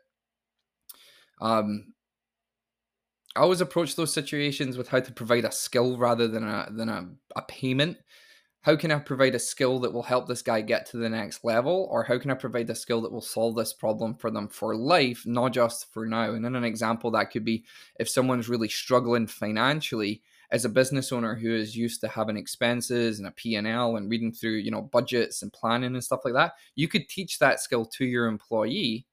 um, 1.40 1.92
I 3.34 3.40
always 3.40 3.60
approach 3.60 3.96
those 3.96 4.12
situations 4.12 4.76
with 4.76 4.88
how 4.88 5.00
to 5.00 5.12
provide 5.12 5.44
a 5.44 5.52
skill 5.52 5.96
rather 5.96 6.28
than 6.28 6.44
a 6.44 6.68
than 6.70 6.88
a, 6.88 7.08
a 7.34 7.42
payment. 7.42 7.98
How 8.60 8.76
can 8.76 8.92
I 8.92 8.98
provide 9.00 9.34
a 9.34 9.40
skill 9.40 9.80
that 9.80 9.92
will 9.92 10.04
help 10.04 10.28
this 10.28 10.42
guy 10.42 10.60
get 10.60 10.86
to 10.86 10.96
the 10.96 11.08
next 11.08 11.44
level? 11.44 11.88
Or 11.90 12.04
how 12.04 12.18
can 12.18 12.30
I 12.30 12.34
provide 12.34 12.70
a 12.70 12.76
skill 12.76 13.00
that 13.02 13.10
will 13.10 13.20
solve 13.20 13.56
this 13.56 13.72
problem 13.72 14.14
for 14.14 14.30
them 14.30 14.48
for 14.48 14.76
life, 14.76 15.24
not 15.26 15.52
just 15.52 15.92
for 15.92 16.06
now? 16.06 16.32
And 16.32 16.46
in 16.46 16.54
an 16.54 16.62
example, 16.62 17.10
that 17.12 17.32
could 17.32 17.44
be 17.44 17.64
if 17.98 18.08
someone's 18.08 18.48
really 18.48 18.68
struggling 18.68 19.26
financially 19.26 20.22
as 20.52 20.66
a 20.66 20.68
business 20.68 21.12
owner 21.12 21.34
who 21.34 21.50
is 21.54 21.74
used 21.74 22.02
to 22.02 22.08
having 22.08 22.36
expenses 22.36 23.18
and 23.18 23.26
a 23.26 23.32
P&L 23.32 23.96
and 23.96 24.10
reading 24.10 24.30
through, 24.30 24.56
you 24.56 24.70
know, 24.70 24.82
budgets 24.82 25.40
and 25.40 25.52
planning 25.52 25.94
and 25.94 26.04
stuff 26.04 26.20
like 26.26 26.34
that, 26.34 26.52
you 26.76 26.88
could 26.88 27.08
teach 27.08 27.38
that 27.38 27.58
skill 27.58 27.86
to 27.86 28.04
your 28.04 28.26
employee. 28.26 29.06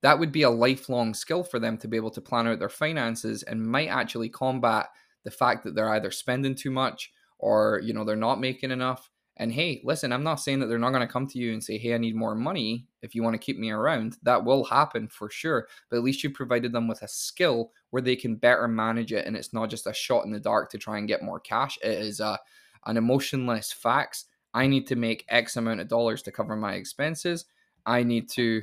That 0.00 0.18
would 0.18 0.32
be 0.32 0.42
a 0.42 0.50
lifelong 0.50 1.12
skill 1.12 1.44
for 1.44 1.58
them 1.58 1.76
to 1.78 1.88
be 1.88 1.98
able 1.98 2.10
to 2.10 2.22
plan 2.22 2.48
out 2.48 2.58
their 2.58 2.70
finances 2.70 3.42
and 3.42 3.62
might 3.62 3.88
actually 3.88 4.30
combat 4.30 4.88
the 5.24 5.30
fact 5.30 5.62
that 5.64 5.74
they're 5.74 5.92
either 5.92 6.10
spending 6.10 6.54
too 6.54 6.70
much 6.70 7.12
or 7.38 7.80
you 7.82 7.92
know 7.92 8.04
they're 8.04 8.16
not 8.16 8.40
making 8.40 8.70
enough 8.70 9.10
and 9.36 9.52
hey 9.52 9.80
listen 9.84 10.12
i'm 10.12 10.22
not 10.22 10.40
saying 10.40 10.60
that 10.60 10.66
they're 10.66 10.78
not 10.78 10.90
going 10.90 11.06
to 11.06 11.12
come 11.12 11.26
to 11.26 11.38
you 11.38 11.52
and 11.52 11.62
say 11.62 11.76
hey 11.78 11.94
i 11.94 11.98
need 11.98 12.14
more 12.14 12.34
money 12.34 12.86
if 13.02 13.14
you 13.14 13.22
want 13.22 13.34
to 13.34 13.44
keep 13.44 13.58
me 13.58 13.70
around 13.70 14.16
that 14.22 14.44
will 14.44 14.64
happen 14.64 15.08
for 15.08 15.30
sure 15.30 15.66
but 15.90 15.96
at 15.96 16.02
least 16.02 16.22
you 16.22 16.30
provided 16.30 16.72
them 16.72 16.88
with 16.88 17.02
a 17.02 17.08
skill 17.08 17.70
where 17.90 18.02
they 18.02 18.16
can 18.16 18.36
better 18.36 18.68
manage 18.68 19.12
it 19.12 19.26
and 19.26 19.36
it's 19.36 19.52
not 19.52 19.70
just 19.70 19.86
a 19.86 19.94
shot 19.94 20.24
in 20.24 20.32
the 20.32 20.40
dark 20.40 20.70
to 20.70 20.78
try 20.78 20.98
and 20.98 21.08
get 21.08 21.22
more 21.22 21.40
cash 21.40 21.78
it 21.82 21.98
is 21.98 22.20
a, 22.20 22.38
an 22.86 22.96
emotionless 22.96 23.72
facts 23.72 24.26
i 24.52 24.66
need 24.66 24.86
to 24.86 24.96
make 24.96 25.24
x 25.28 25.56
amount 25.56 25.80
of 25.80 25.88
dollars 25.88 26.22
to 26.22 26.32
cover 26.32 26.56
my 26.56 26.74
expenses 26.74 27.46
i 27.86 28.02
need 28.02 28.28
to 28.28 28.62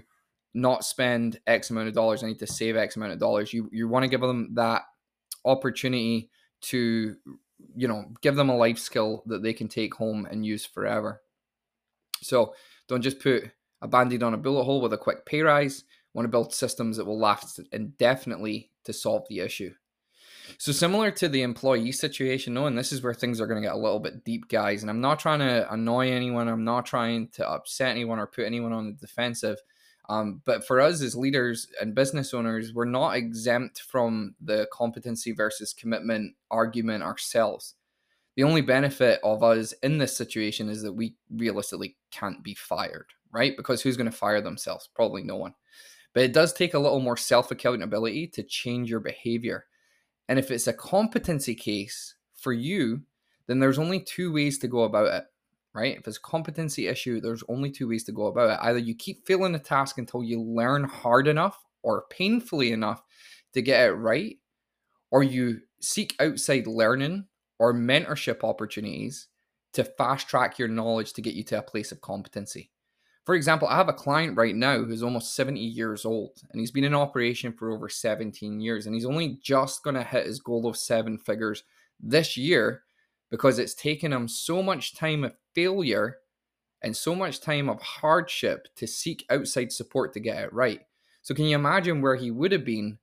not 0.53 0.83
spend 0.83 1.39
X 1.47 1.69
amount 1.69 1.87
of 1.87 1.93
dollars. 1.93 2.23
I 2.23 2.27
need 2.27 2.39
to 2.39 2.47
save 2.47 2.75
X 2.75 2.95
amount 2.95 3.13
of 3.13 3.19
dollars. 3.19 3.53
You 3.53 3.69
you 3.71 3.87
want 3.87 4.03
to 4.03 4.09
give 4.09 4.21
them 4.21 4.49
that 4.55 4.83
opportunity 5.45 6.29
to 6.61 7.15
you 7.75 7.87
know 7.87 8.05
give 8.21 8.35
them 8.35 8.49
a 8.49 8.55
life 8.55 8.79
skill 8.79 9.23
that 9.25 9.43
they 9.43 9.53
can 9.53 9.67
take 9.67 9.95
home 9.95 10.27
and 10.29 10.45
use 10.45 10.65
forever. 10.65 11.21
So 12.21 12.53
don't 12.87 13.01
just 13.01 13.19
put 13.19 13.51
a 13.81 13.87
band-aid 13.87 14.23
on 14.23 14.33
a 14.33 14.37
bullet 14.37 14.63
hole 14.63 14.81
with 14.81 14.93
a 14.93 14.97
quick 14.97 15.25
pay 15.25 15.41
rise. 15.41 15.83
Want 16.13 16.25
to 16.25 16.29
build 16.29 16.53
systems 16.53 16.97
that 16.97 17.05
will 17.05 17.19
last 17.19 17.59
indefinitely 17.71 18.71
to 18.83 18.93
solve 18.93 19.25
the 19.29 19.39
issue. 19.39 19.73
So 20.57 20.71
similar 20.71 21.11
to 21.11 21.29
the 21.29 21.43
employee 21.43 21.93
situation, 21.93 22.53
no, 22.53 22.65
and 22.65 22.77
this 22.77 22.91
is 22.91 23.01
where 23.01 23.13
things 23.13 23.39
are 23.39 23.47
going 23.47 23.61
to 23.61 23.65
get 23.65 23.75
a 23.75 23.79
little 23.79 23.99
bit 23.99 24.25
deep, 24.25 24.49
guys. 24.49 24.81
And 24.81 24.89
I'm 24.89 24.99
not 24.99 25.19
trying 25.19 25.39
to 25.39 25.71
annoy 25.71 26.11
anyone. 26.11 26.47
I'm 26.47 26.65
not 26.65 26.85
trying 26.85 27.29
to 27.29 27.49
upset 27.49 27.91
anyone 27.91 28.19
or 28.19 28.27
put 28.27 28.45
anyone 28.45 28.73
on 28.73 28.87
the 28.87 28.93
defensive. 28.93 29.57
Um, 30.11 30.41
but 30.43 30.67
for 30.67 30.81
us 30.81 31.01
as 31.01 31.15
leaders 31.15 31.67
and 31.79 31.95
business 31.95 32.33
owners, 32.33 32.73
we're 32.73 32.83
not 32.83 33.15
exempt 33.15 33.83
from 33.83 34.35
the 34.41 34.67
competency 34.69 35.31
versus 35.31 35.71
commitment 35.71 36.35
argument 36.51 37.01
ourselves. 37.01 37.75
The 38.35 38.43
only 38.43 38.59
benefit 38.59 39.21
of 39.23 39.41
us 39.41 39.71
in 39.83 39.99
this 39.99 40.15
situation 40.15 40.67
is 40.67 40.81
that 40.81 40.91
we 40.91 41.15
realistically 41.33 41.95
can't 42.11 42.43
be 42.43 42.55
fired, 42.55 43.05
right? 43.31 43.55
Because 43.55 43.81
who's 43.81 43.95
going 43.95 44.11
to 44.11 44.17
fire 44.17 44.41
themselves? 44.41 44.89
Probably 44.93 45.23
no 45.23 45.37
one. 45.37 45.53
But 46.13 46.23
it 46.23 46.33
does 46.33 46.51
take 46.51 46.73
a 46.73 46.79
little 46.79 46.99
more 46.99 47.15
self 47.15 47.49
accountability 47.49 48.27
to 48.27 48.43
change 48.43 48.89
your 48.89 48.99
behavior. 48.99 49.67
And 50.27 50.37
if 50.37 50.51
it's 50.51 50.67
a 50.67 50.73
competency 50.73 51.55
case 51.55 52.15
for 52.35 52.51
you, 52.51 53.03
then 53.47 53.59
there's 53.59 53.79
only 53.79 54.01
two 54.01 54.33
ways 54.33 54.59
to 54.59 54.67
go 54.67 54.83
about 54.83 55.13
it, 55.13 55.23
right? 55.73 55.97
If 55.97 56.07
it's 56.07 56.17
a 56.17 56.21
competency 56.21 56.87
issue, 56.87 57.21
there's 57.21 57.43
only 57.47 57.71
two 57.71 57.87
ways 57.87 58.03
to 58.05 58.11
go 58.11 58.27
about 58.27 58.49
it. 58.49 58.59
Either 58.61 58.79
you 58.79 58.95
keep 58.95 59.25
failing 59.25 59.53
the 59.53 59.59
task 59.59 59.97
until 59.97 60.23
you 60.23 60.41
learn 60.41 60.83
hard 60.83 61.27
enough 61.27 61.63
or 61.83 62.05
painfully 62.09 62.71
enough 62.71 63.01
to 63.53 63.61
get 63.61 63.87
it 63.87 63.93
right, 63.93 64.37
or 65.11 65.23
you 65.23 65.61
seek 65.81 66.15
outside 66.19 66.67
learning 66.67 67.25
or 67.59 67.73
mentorship 67.73 68.43
opportunities 68.43 69.27
to 69.73 69.83
fast 69.83 70.27
track 70.27 70.59
your 70.59 70.67
knowledge 70.67 71.13
to 71.13 71.21
get 71.21 71.33
you 71.33 71.43
to 71.43 71.59
a 71.59 71.63
place 71.63 71.91
of 71.91 72.01
competency. 72.01 72.71
For 73.25 73.35
example, 73.35 73.67
I 73.67 73.77
have 73.77 73.87
a 73.87 73.93
client 73.93 74.35
right 74.35 74.55
now 74.55 74.83
who's 74.83 75.03
almost 75.03 75.35
70 75.35 75.59
years 75.59 76.05
old 76.05 76.41
and 76.51 76.59
he's 76.59 76.71
been 76.71 76.83
in 76.83 76.95
operation 76.95 77.53
for 77.53 77.71
over 77.71 77.87
17 77.87 78.59
years 78.59 78.85
and 78.85 78.95
he's 78.95 79.05
only 79.05 79.37
just 79.43 79.83
going 79.83 79.95
to 79.95 80.03
hit 80.03 80.25
his 80.25 80.39
goal 80.39 80.67
of 80.67 80.75
seven 80.75 81.17
figures 81.17 81.63
this 81.99 82.35
year 82.35 82.83
because 83.29 83.59
it's 83.59 83.75
taken 83.75 84.11
him 84.11 84.27
so 84.27 84.63
much 84.63 84.95
time 84.95 85.23
of 85.23 85.33
failure 85.53 86.17
and 86.81 86.95
so 86.95 87.13
much 87.13 87.41
time 87.41 87.69
of 87.69 87.81
hardship 87.81 88.67
to 88.75 88.87
seek 88.87 89.25
outside 89.29 89.71
support 89.71 90.13
to 90.13 90.19
get 90.19 90.43
it 90.43 90.53
right. 90.53 90.81
So, 91.21 91.35
can 91.35 91.45
you 91.45 91.55
imagine 91.55 92.01
where 92.01 92.15
he 92.15 92.31
would 92.31 92.51
have 92.51 92.65
been 92.65 92.97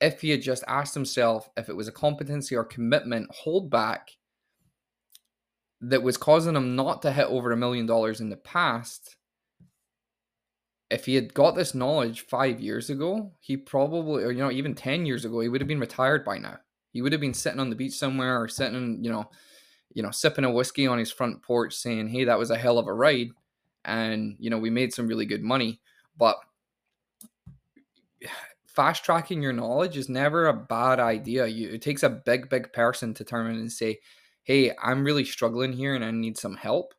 if 0.00 0.20
he 0.20 0.30
had 0.30 0.42
just 0.42 0.64
asked 0.66 0.94
himself 0.94 1.48
if 1.56 1.68
it 1.68 1.76
was 1.76 1.88
a 1.88 1.92
competency 1.92 2.56
or 2.56 2.64
commitment 2.64 3.30
holdback 3.44 4.00
that 5.80 6.02
was 6.02 6.16
causing 6.16 6.56
him 6.56 6.74
not 6.74 7.02
to 7.02 7.12
hit 7.12 7.26
over 7.26 7.52
a 7.52 7.56
million 7.56 7.86
dollars 7.86 8.20
in 8.20 8.30
the 8.30 8.36
past? 8.36 9.16
If 10.90 11.06
he 11.06 11.14
had 11.14 11.34
got 11.34 11.54
this 11.54 11.74
knowledge 11.74 12.22
five 12.22 12.60
years 12.60 12.90
ago, 12.90 13.32
he 13.40 13.56
probably, 13.56 14.24
or 14.24 14.32
you 14.32 14.40
know, 14.40 14.50
even 14.50 14.74
10 14.74 15.06
years 15.06 15.24
ago, 15.24 15.40
he 15.40 15.48
would 15.48 15.60
have 15.60 15.68
been 15.68 15.80
retired 15.80 16.24
by 16.24 16.38
now. 16.38 16.58
He 16.92 17.02
would 17.02 17.12
have 17.12 17.20
been 17.20 17.34
sitting 17.34 17.58
on 17.58 17.70
the 17.70 17.76
beach 17.76 17.94
somewhere 17.94 18.40
or 18.40 18.46
sitting, 18.46 19.02
you 19.02 19.10
know, 19.10 19.28
you 19.94 20.02
know, 20.02 20.10
sipping 20.10 20.44
a 20.44 20.50
whiskey 20.50 20.86
on 20.86 20.98
his 20.98 21.12
front 21.12 21.40
porch 21.42 21.74
saying, 21.74 22.08
Hey, 22.08 22.24
that 22.24 22.38
was 22.38 22.50
a 22.50 22.58
hell 22.58 22.78
of 22.78 22.88
a 22.88 22.92
ride. 22.92 23.28
And, 23.84 24.36
you 24.38 24.50
know, 24.50 24.58
we 24.58 24.70
made 24.70 24.92
some 24.92 25.06
really 25.06 25.24
good 25.24 25.42
money. 25.42 25.80
But 26.18 26.36
fast 28.66 29.04
tracking 29.04 29.40
your 29.40 29.52
knowledge 29.52 29.96
is 29.96 30.08
never 30.08 30.46
a 30.46 30.54
bad 30.54 30.98
idea. 30.98 31.46
You, 31.46 31.70
it 31.70 31.82
takes 31.82 32.02
a 32.02 32.10
big, 32.10 32.48
big 32.48 32.72
person 32.72 33.14
to 33.14 33.24
turn 33.24 33.50
in 33.50 33.58
and 33.58 33.72
say, 33.72 34.00
Hey, 34.42 34.72
I'm 34.82 35.04
really 35.04 35.24
struggling 35.24 35.72
here 35.72 35.94
and 35.94 36.04
I 36.04 36.10
need 36.10 36.36
some 36.36 36.56
help. 36.56 36.92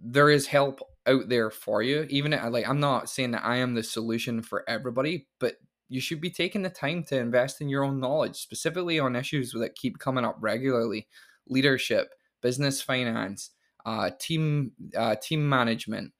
There 0.00 0.30
is 0.30 0.46
help 0.46 0.80
out 1.06 1.28
there 1.28 1.50
for 1.50 1.82
you. 1.82 2.06
Even 2.08 2.32
like 2.50 2.68
I'm 2.68 2.80
not 2.80 3.10
saying 3.10 3.32
that 3.32 3.44
I 3.44 3.56
am 3.56 3.74
the 3.74 3.82
solution 3.82 4.42
for 4.42 4.68
everybody, 4.68 5.26
but 5.38 5.56
you 5.88 6.00
should 6.00 6.20
be 6.20 6.30
taking 6.30 6.62
the 6.62 6.70
time 6.70 7.02
to 7.04 7.18
invest 7.18 7.60
in 7.60 7.68
your 7.68 7.84
own 7.84 7.98
knowledge, 7.98 8.36
specifically 8.36 8.98
on 8.98 9.16
issues 9.16 9.52
that 9.52 9.74
keep 9.74 9.98
coming 9.98 10.24
up 10.24 10.36
regularly 10.40 11.06
leadership, 11.48 12.14
business 12.42 12.80
finance, 12.80 13.50
uh, 13.84 14.10
team 14.18 14.72
uh, 14.96 15.16
team 15.16 15.48
management, 15.48 16.12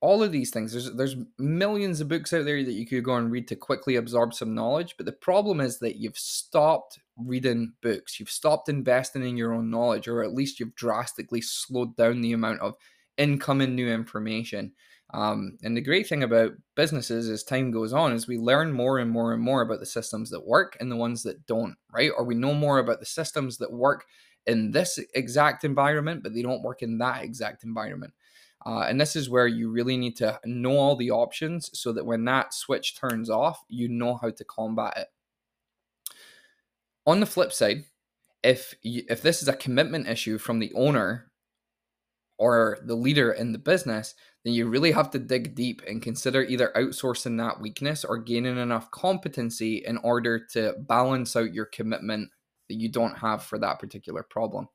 all 0.00 0.22
of 0.22 0.32
these 0.32 0.50
things. 0.50 0.72
There's 0.72 0.92
there's 0.94 1.16
millions 1.38 2.00
of 2.00 2.08
books 2.08 2.32
out 2.32 2.44
there 2.44 2.62
that 2.62 2.72
you 2.72 2.86
could 2.86 3.04
go 3.04 3.16
and 3.16 3.30
read 3.30 3.48
to 3.48 3.56
quickly 3.56 3.96
absorb 3.96 4.34
some 4.34 4.54
knowledge. 4.54 4.96
But 4.96 5.06
the 5.06 5.12
problem 5.12 5.60
is 5.60 5.78
that 5.78 5.96
you've 5.96 6.18
stopped 6.18 6.98
reading 7.16 7.72
books. 7.82 8.18
You've 8.18 8.30
stopped 8.30 8.68
investing 8.68 9.24
in 9.26 9.36
your 9.36 9.54
own 9.54 9.70
knowledge, 9.70 10.08
or 10.08 10.22
at 10.22 10.34
least 10.34 10.58
you've 10.58 10.74
drastically 10.74 11.40
slowed 11.40 11.96
down 11.96 12.20
the 12.20 12.32
amount 12.32 12.60
of 12.60 12.74
incoming 13.16 13.74
new 13.74 13.88
information. 13.88 14.72
Um, 15.14 15.58
and 15.62 15.76
the 15.76 15.82
great 15.82 16.08
thing 16.08 16.22
about 16.22 16.52
businesses 16.74 17.28
as 17.28 17.44
time 17.44 17.70
goes 17.70 17.92
on 17.92 18.12
is 18.12 18.26
we 18.26 18.38
learn 18.38 18.72
more 18.72 18.98
and 18.98 19.10
more 19.10 19.34
and 19.34 19.42
more 19.42 19.60
about 19.60 19.80
the 19.80 19.86
systems 19.86 20.30
that 20.30 20.46
work 20.46 20.76
and 20.80 20.90
the 20.90 20.96
ones 20.96 21.22
that 21.24 21.46
don't, 21.46 21.76
right? 21.92 22.10
Or 22.16 22.24
we 22.24 22.34
know 22.34 22.54
more 22.54 22.78
about 22.78 22.98
the 22.98 23.06
systems 23.06 23.58
that 23.58 23.72
work 23.72 24.06
in 24.46 24.70
this 24.70 24.98
exact 25.14 25.64
environment, 25.64 26.22
but 26.22 26.34
they 26.34 26.42
don't 26.42 26.62
work 26.62 26.82
in 26.82 26.98
that 26.98 27.22
exact 27.22 27.64
environment. 27.64 28.12
Uh, 28.64 28.80
and 28.88 29.00
this 29.00 29.16
is 29.16 29.28
where 29.28 29.46
you 29.46 29.70
really 29.70 29.96
need 29.96 30.16
to 30.16 30.38
know 30.44 30.76
all 30.76 30.96
the 30.96 31.10
options 31.10 31.70
so 31.78 31.92
that 31.92 32.06
when 32.06 32.24
that 32.24 32.54
switch 32.54 32.96
turns 32.96 33.28
off, 33.28 33.60
you 33.68 33.88
know 33.88 34.16
how 34.16 34.30
to 34.30 34.44
combat 34.44 34.94
it. 34.96 35.08
On 37.06 37.18
the 37.18 37.26
flip 37.26 37.52
side, 37.52 37.84
if 38.44 38.74
you, 38.82 39.02
if 39.08 39.22
this 39.22 39.42
is 39.42 39.48
a 39.48 39.52
commitment 39.54 40.08
issue 40.08 40.38
from 40.38 40.60
the 40.60 40.72
owner 40.74 41.32
or 42.38 42.78
the 42.84 42.94
leader 42.94 43.32
in 43.32 43.52
the 43.52 43.58
business, 43.58 44.14
then 44.44 44.52
you 44.52 44.68
really 44.68 44.92
have 44.92 45.10
to 45.10 45.18
dig 45.18 45.54
deep 45.54 45.82
and 45.88 46.02
consider 46.02 46.42
either 46.42 46.72
outsourcing 46.76 47.38
that 47.38 47.60
weakness 47.60 48.04
or 48.04 48.18
gaining 48.18 48.58
enough 48.58 48.90
competency 48.90 49.82
in 49.84 49.96
order 49.98 50.38
to 50.52 50.74
balance 50.78 51.34
out 51.36 51.54
your 51.54 51.66
commitment 51.66 52.30
that 52.72 52.80
you 52.80 52.88
don't 52.88 53.18
have 53.18 53.42
for 53.42 53.58
that 53.58 53.78
particular 53.78 54.22
problem. 54.22 54.68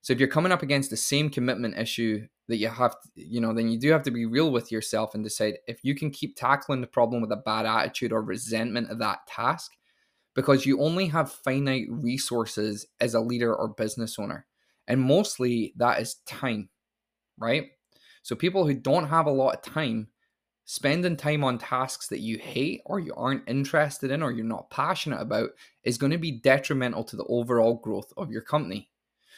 So 0.00 0.12
if 0.12 0.18
you're 0.18 0.28
coming 0.28 0.50
up 0.50 0.62
against 0.62 0.90
the 0.90 0.96
same 0.96 1.30
commitment 1.30 1.78
issue 1.78 2.26
that 2.48 2.56
you 2.56 2.66
have, 2.66 3.00
to, 3.00 3.08
you 3.14 3.40
know, 3.40 3.54
then 3.54 3.68
you 3.68 3.78
do 3.78 3.92
have 3.92 4.02
to 4.02 4.10
be 4.10 4.26
real 4.26 4.50
with 4.50 4.72
yourself 4.72 5.14
and 5.14 5.22
decide 5.22 5.58
if 5.68 5.78
you 5.84 5.94
can 5.94 6.10
keep 6.10 6.34
tackling 6.34 6.80
the 6.80 6.88
problem 6.88 7.22
with 7.22 7.30
a 7.30 7.36
bad 7.36 7.66
attitude 7.66 8.12
or 8.12 8.20
resentment 8.20 8.90
of 8.90 8.98
that 8.98 9.24
task, 9.28 9.70
because 10.34 10.66
you 10.66 10.80
only 10.80 11.06
have 11.06 11.30
finite 11.30 11.86
resources 11.88 12.86
as 12.98 13.14
a 13.14 13.20
leader 13.20 13.54
or 13.54 13.68
business 13.68 14.18
owner. 14.18 14.44
And 14.88 15.00
mostly 15.00 15.72
that 15.76 16.00
is 16.00 16.16
time, 16.26 16.68
right? 17.38 17.66
So 18.24 18.34
people 18.34 18.66
who 18.66 18.74
don't 18.74 19.06
have 19.06 19.26
a 19.26 19.30
lot 19.30 19.54
of 19.54 19.62
time 19.62 20.08
spending 20.64 21.16
time 21.16 21.42
on 21.42 21.58
tasks 21.58 22.08
that 22.08 22.20
you 22.20 22.38
hate 22.38 22.80
or 22.84 23.00
you 23.00 23.12
aren't 23.16 23.48
interested 23.48 24.10
in 24.10 24.22
or 24.22 24.30
you're 24.30 24.44
not 24.44 24.70
passionate 24.70 25.20
about 25.20 25.50
is 25.82 25.98
going 25.98 26.12
to 26.12 26.18
be 26.18 26.30
detrimental 26.30 27.04
to 27.04 27.16
the 27.16 27.24
overall 27.24 27.74
growth 27.74 28.12
of 28.16 28.30
your 28.30 28.42
company. 28.42 28.88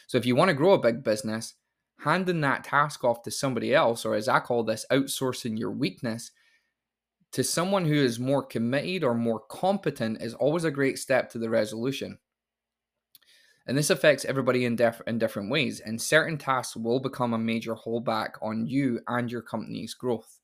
So 0.07 0.17
if 0.17 0.25
you 0.25 0.35
want 0.35 0.49
to 0.49 0.55
grow 0.55 0.73
a 0.73 0.79
big 0.79 1.03
business, 1.03 1.55
handing 1.99 2.41
that 2.41 2.63
task 2.63 3.03
off 3.03 3.23
to 3.23 3.31
somebody 3.31 3.73
else, 3.73 4.05
or 4.05 4.15
as 4.15 4.27
I 4.27 4.39
call 4.39 4.63
this, 4.63 4.85
outsourcing 4.91 5.57
your 5.57 5.71
weakness 5.71 6.31
to 7.31 7.43
someone 7.43 7.85
who 7.85 7.95
is 7.95 8.19
more 8.19 8.43
committed 8.43 9.03
or 9.03 9.13
more 9.13 9.39
competent 9.39 10.21
is 10.21 10.33
always 10.35 10.63
a 10.63 10.71
great 10.71 10.99
step 10.99 11.29
to 11.31 11.37
the 11.39 11.49
resolution. 11.49 12.17
And 13.67 13.75
this 13.77 13.89
affects 13.89 14.25
everybody 14.25 14.63
in, 14.63 14.75
def- 14.75 15.01
in 15.07 15.17
different 15.17 15.49
ways, 15.49 15.79
and 15.79 15.99
certain 15.99 16.37
tasks 16.37 16.77
will 16.77 16.99
become 16.99 17.33
a 17.33 17.37
major 17.37 17.75
holdback 17.75 18.33
on 18.41 18.67
you 18.67 19.01
and 19.07 19.31
your 19.31 19.41
company's 19.41 19.95
growth. 19.95 20.39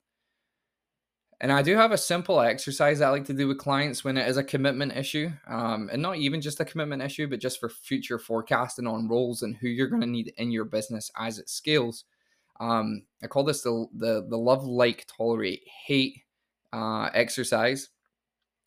And 1.42 1.50
I 1.50 1.60
do 1.60 1.76
have 1.76 1.90
a 1.90 1.98
simple 1.98 2.40
exercise 2.40 3.00
I 3.00 3.08
like 3.08 3.24
to 3.24 3.32
do 3.34 3.48
with 3.48 3.58
clients 3.58 4.04
when 4.04 4.16
it 4.16 4.28
is 4.28 4.36
a 4.36 4.44
commitment 4.44 4.96
issue, 4.96 5.28
um, 5.48 5.90
and 5.92 6.00
not 6.00 6.16
even 6.16 6.40
just 6.40 6.60
a 6.60 6.64
commitment 6.64 7.02
issue, 7.02 7.26
but 7.26 7.40
just 7.40 7.58
for 7.58 7.68
future 7.68 8.16
forecasting 8.16 8.86
on 8.86 9.08
roles 9.08 9.42
and 9.42 9.56
who 9.56 9.66
you're 9.66 9.88
going 9.88 10.02
to 10.02 10.06
need 10.06 10.32
in 10.36 10.52
your 10.52 10.64
business 10.64 11.10
as 11.18 11.40
it 11.40 11.48
scales. 11.48 12.04
Um, 12.60 13.02
I 13.24 13.26
call 13.26 13.42
this 13.42 13.62
the 13.62 13.86
the 13.92 14.24
the 14.28 14.38
love, 14.38 14.64
like, 14.64 15.04
tolerate, 15.08 15.64
hate 15.66 16.22
uh, 16.72 17.10
exercise. 17.12 17.88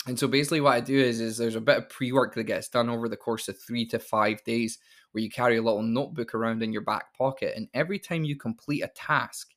And 0.06 0.20
so 0.20 0.28
basically, 0.28 0.60
what 0.60 0.74
I 0.74 0.82
do 0.82 1.00
is 1.00 1.22
is 1.22 1.38
there's 1.38 1.56
a 1.56 1.62
bit 1.62 1.78
of 1.78 1.88
pre 1.88 2.12
work 2.12 2.36
that 2.36 2.44
gets 2.44 2.68
done 2.68 2.90
over 2.90 3.08
the 3.08 3.16
course 3.16 3.48
of 3.48 3.58
three 3.58 3.86
to 3.88 4.00
five 4.00 4.44
days, 4.44 4.80
where 5.14 5.24
you 5.24 5.30
carry 5.30 5.56
a 5.56 5.62
little 5.62 5.82
notebook 5.82 6.36
around 6.36 6.62
in 6.62 6.74
your 6.74 6.82
back 6.82 7.16
pocket, 7.18 7.54
and 7.56 7.70
every 7.74 8.00
time 8.00 8.26
you 8.26 8.36
complete 8.36 8.82
a 8.82 8.90
task 8.90 9.55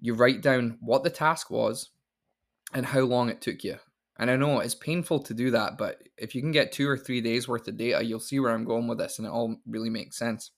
you 0.00 0.14
write 0.14 0.40
down 0.40 0.78
what 0.80 1.04
the 1.04 1.10
task 1.10 1.50
was 1.50 1.90
and 2.72 2.86
how 2.86 3.00
long 3.00 3.28
it 3.28 3.40
took 3.40 3.64
you. 3.64 3.76
And 4.18 4.30
I 4.30 4.36
know 4.36 4.60
it's 4.60 4.74
painful 4.74 5.20
to 5.20 5.34
do 5.34 5.50
that, 5.52 5.78
but 5.78 6.02
if 6.18 6.34
you 6.34 6.42
can 6.42 6.52
get 6.52 6.72
two 6.72 6.86
or 6.88 6.98
three 6.98 7.22
days 7.22 7.48
worth 7.48 7.66
of 7.68 7.78
data, 7.78 8.04
you'll 8.04 8.20
see 8.20 8.38
where 8.38 8.52
I'm 8.52 8.66
going 8.66 8.86
with 8.86 8.98
this, 8.98 9.18
and 9.18 9.26
it 9.26 9.30
all 9.30 9.56
really 9.66 9.88
makes 9.88 10.18
sense. 10.18 10.50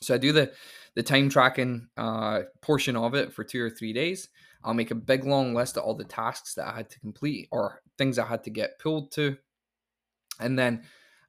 So 0.00 0.14
I 0.14 0.18
do 0.18 0.32
the 0.32 0.52
the 0.94 1.02
time 1.02 1.28
tracking 1.28 1.88
uh, 1.96 2.42
portion 2.62 2.96
of 2.96 3.14
it 3.14 3.32
for 3.32 3.44
two 3.44 3.62
or 3.62 3.68
three 3.68 3.92
days. 3.92 4.30
I'll 4.64 4.74
make 4.74 4.90
a 4.90 4.96
big 4.96 5.24
long 5.24 5.54
list 5.54 5.76
of 5.76 5.84
all 5.84 5.94
the 5.94 6.04
tasks 6.04 6.54
that 6.54 6.66
I 6.66 6.76
had 6.76 6.90
to 6.90 7.00
complete 7.00 7.48
or 7.52 7.82
things 7.98 8.18
I 8.18 8.26
had 8.26 8.42
to 8.44 8.50
get 8.50 8.78
pulled 8.78 9.12
to, 9.12 9.36
and 10.40 10.58
then 10.58 10.84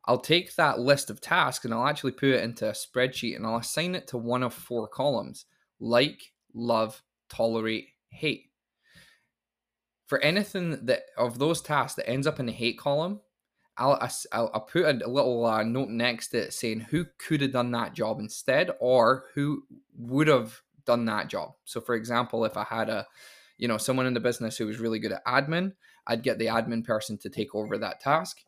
I'll 0.06 0.20
take 0.22 0.56
that 0.56 0.80
list 0.80 1.10
of 1.10 1.20
tasks 1.20 1.66
and 1.66 1.74
I'll 1.74 1.88
actually 1.88 2.14
put 2.14 2.30
it 2.30 2.44
into 2.44 2.70
a 2.70 2.72
spreadsheet 2.72 3.36
and 3.36 3.46
I'll 3.46 3.58
assign 3.58 3.96
it 3.96 4.08
to 4.08 4.18
one 4.18 4.44
of 4.44 4.54
four 4.54 4.88
columns: 4.88 5.46
like, 5.82 6.32
love, 6.54 7.04
tolerate 7.30 7.90
hate. 8.10 8.46
For 10.08 10.20
anything 10.20 10.86
that 10.86 11.04
of 11.18 11.38
those 11.38 11.62
tasks 11.62 11.96
that 11.96 12.10
ends 12.10 12.26
up 12.26 12.40
in 12.40 12.48
the 12.48 12.52
hate 12.52 12.80
column, 12.80 13.22
I'll, 13.78 13.98
I'll, 14.32 14.52
I'll 14.54 14.62
put 14.62 14.84
a 14.84 15.08
little 15.08 15.46
uh, 15.46 15.64
note 15.64 15.90
next 15.90 16.30
to 16.30 16.40
it 16.40 16.54
saying 16.54 16.82
who 16.82 17.06
could 17.18 17.42
have 17.42 17.54
done 17.54 17.72
that 17.72 17.94
job 17.94 18.20
instead 18.20 18.72
or 18.80 19.26
who 19.36 19.64
would 19.98 20.28
have 20.28 20.62
done 20.86 21.06
that 21.06 21.28
job. 21.28 21.54
So, 21.64 21.80
for 21.80 21.96
example, 21.96 22.44
if 22.44 22.58
I 22.58 22.64
had 22.64 22.90
a, 22.90 23.08
you 23.58 23.68
know, 23.68 23.78
someone 23.78 24.06
in 24.06 24.14
the 24.14 24.20
business 24.20 24.58
who 24.58 24.66
was 24.66 24.80
really 24.80 25.00
good 25.00 25.12
at 25.14 25.26
admin, 25.26 25.74
I'd 26.08 26.24
get 26.24 26.40
the 26.40 26.48
admin 26.48 26.84
person 26.84 27.18
to 27.20 27.30
take 27.30 27.54
over 27.56 27.78
that 27.78 28.00
task. 28.00 28.42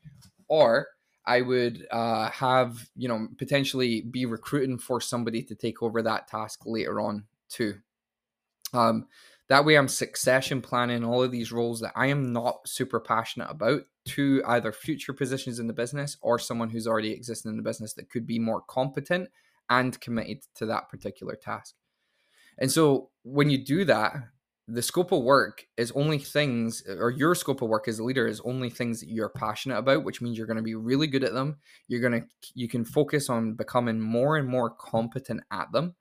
Or 0.47 0.87
I 1.25 1.41
would 1.41 1.87
uh, 1.91 2.29
have, 2.31 2.89
you 2.95 3.07
know, 3.07 3.27
potentially 3.37 4.01
be 4.01 4.25
recruiting 4.25 4.77
for 4.77 4.99
somebody 4.99 5.43
to 5.43 5.55
take 5.55 5.81
over 5.83 6.01
that 6.01 6.27
task 6.27 6.61
later 6.65 6.99
on 6.99 7.25
too. 7.47 7.75
Um, 8.73 9.07
that 9.49 9.65
way, 9.65 9.77
I'm 9.77 9.87
succession 9.87 10.61
planning 10.61 11.03
all 11.03 11.23
of 11.23 11.31
these 11.31 11.51
roles 11.51 11.81
that 11.81 11.91
I 11.95 12.07
am 12.07 12.31
not 12.31 12.67
super 12.67 12.99
passionate 12.99 13.49
about 13.49 13.81
to 14.05 14.41
either 14.47 14.71
future 14.71 15.13
positions 15.13 15.59
in 15.59 15.67
the 15.67 15.73
business 15.73 16.17
or 16.21 16.39
someone 16.39 16.69
who's 16.69 16.87
already 16.87 17.11
existing 17.11 17.51
in 17.51 17.57
the 17.57 17.63
business 17.63 17.93
that 17.93 18.09
could 18.09 18.25
be 18.25 18.39
more 18.39 18.61
competent 18.61 19.29
and 19.69 19.99
committed 19.99 20.43
to 20.55 20.65
that 20.67 20.89
particular 20.89 21.35
task. 21.35 21.75
And 22.59 22.71
so, 22.71 23.09
when 23.23 23.49
you 23.49 23.63
do 23.63 23.83
that, 23.85 24.13
the 24.67 24.81
scope 24.81 25.11
of 25.11 25.21
work 25.23 25.65
is 25.75 25.91
only 25.93 26.17
things 26.17 26.83
or 26.87 27.09
your 27.09 27.35
scope 27.35 27.61
of 27.61 27.67
work 27.67 27.87
as 27.87 27.99
a 27.99 28.03
leader 28.03 28.27
is 28.27 28.41
only 28.45 28.69
things 28.69 29.01
that 29.01 29.09
you're 29.09 29.29
passionate 29.29 29.77
about 29.77 30.03
which 30.03 30.21
means 30.21 30.37
you're 30.37 30.47
going 30.47 30.55
to 30.55 30.63
be 30.63 30.75
really 30.75 31.07
good 31.07 31.23
at 31.23 31.33
them 31.33 31.57
you're 31.87 31.99
going 31.99 32.21
to 32.21 32.25
you 32.53 32.67
can 32.67 32.85
focus 32.85 33.29
on 33.29 33.53
becoming 33.53 33.99
more 33.99 34.37
and 34.37 34.47
more 34.47 34.69
competent 34.69 35.41
at 35.51 35.69
them 35.71 35.95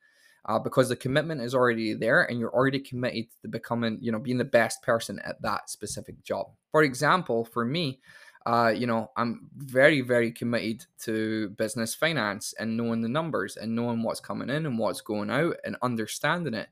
uh, 0.46 0.58
because 0.58 0.88
the 0.88 0.96
commitment 0.96 1.40
is 1.40 1.54
already 1.54 1.94
there 1.94 2.22
and 2.22 2.38
you're 2.38 2.54
already 2.54 2.80
committed 2.80 3.26
to 3.42 3.48
becoming 3.48 3.98
you 4.00 4.12
know 4.12 4.18
being 4.18 4.38
the 4.38 4.44
best 4.44 4.82
person 4.82 5.20
at 5.24 5.40
that 5.42 5.70
specific 5.70 6.22
job. 6.22 6.46
For 6.72 6.82
example 6.82 7.44
for 7.44 7.64
me 7.64 8.00
uh, 8.46 8.72
you 8.74 8.86
know 8.86 9.10
i'm 9.16 9.50
very 9.56 10.00
very 10.00 10.32
committed 10.32 10.84
to 10.98 11.50
business 11.50 11.94
finance 11.94 12.54
and 12.58 12.74
knowing 12.74 13.02
the 13.02 13.08
numbers 13.08 13.56
and 13.56 13.74
knowing 13.74 14.02
what's 14.02 14.20
coming 14.20 14.48
in 14.48 14.64
and 14.64 14.78
what's 14.78 15.02
going 15.02 15.30
out 15.30 15.56
and 15.64 15.76
understanding 15.82 16.54
it. 16.54 16.68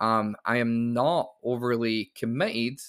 Um, 0.00 0.36
I 0.44 0.58
am 0.58 0.92
not 0.92 1.30
overly 1.42 2.12
committed 2.14 2.80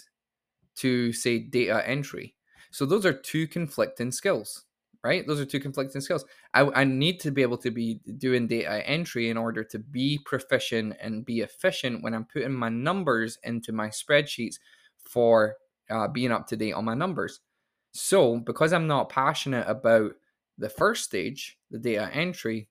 to 0.75 1.11
say 1.11 1.39
data 1.39 1.87
entry. 1.87 2.35
So 2.71 2.85
those 2.85 3.05
are 3.05 3.13
two 3.13 3.47
conflicting 3.47 4.11
skills, 4.11 4.65
right? 5.03 5.25
Those 5.25 5.39
are 5.39 5.45
two 5.45 5.59
conflicting 5.59 6.01
skills. 6.01 6.25
I, 6.53 6.61
I 6.61 6.83
need 6.83 7.19
to 7.21 7.31
be 7.31 7.41
able 7.41 7.57
to 7.59 7.71
be 7.71 8.01
doing 8.17 8.47
data 8.47 8.87
entry 8.87 9.29
in 9.29 9.37
order 9.37 9.63
to 9.63 9.79
be 9.79 10.19
proficient 10.25 10.95
and 11.01 11.25
be 11.25 11.39
efficient 11.39 12.03
when 12.03 12.13
I'm 12.13 12.25
putting 12.25 12.53
my 12.53 12.69
numbers 12.69 13.37
into 13.43 13.71
my 13.71 13.87
spreadsheets 13.87 14.55
for 14.97 15.55
uh, 15.89 16.07
being 16.07 16.31
up 16.31 16.47
to 16.47 16.57
date 16.57 16.73
on 16.73 16.85
my 16.85 16.93
numbers. 16.93 17.39
So 17.91 18.37
because 18.37 18.73
I'm 18.73 18.87
not 18.87 19.09
passionate 19.09 19.67
about 19.67 20.11
the 20.57 20.69
first 20.69 21.05
stage, 21.05 21.57
the 21.71 21.79
data 21.79 22.09
entry, 22.13 22.67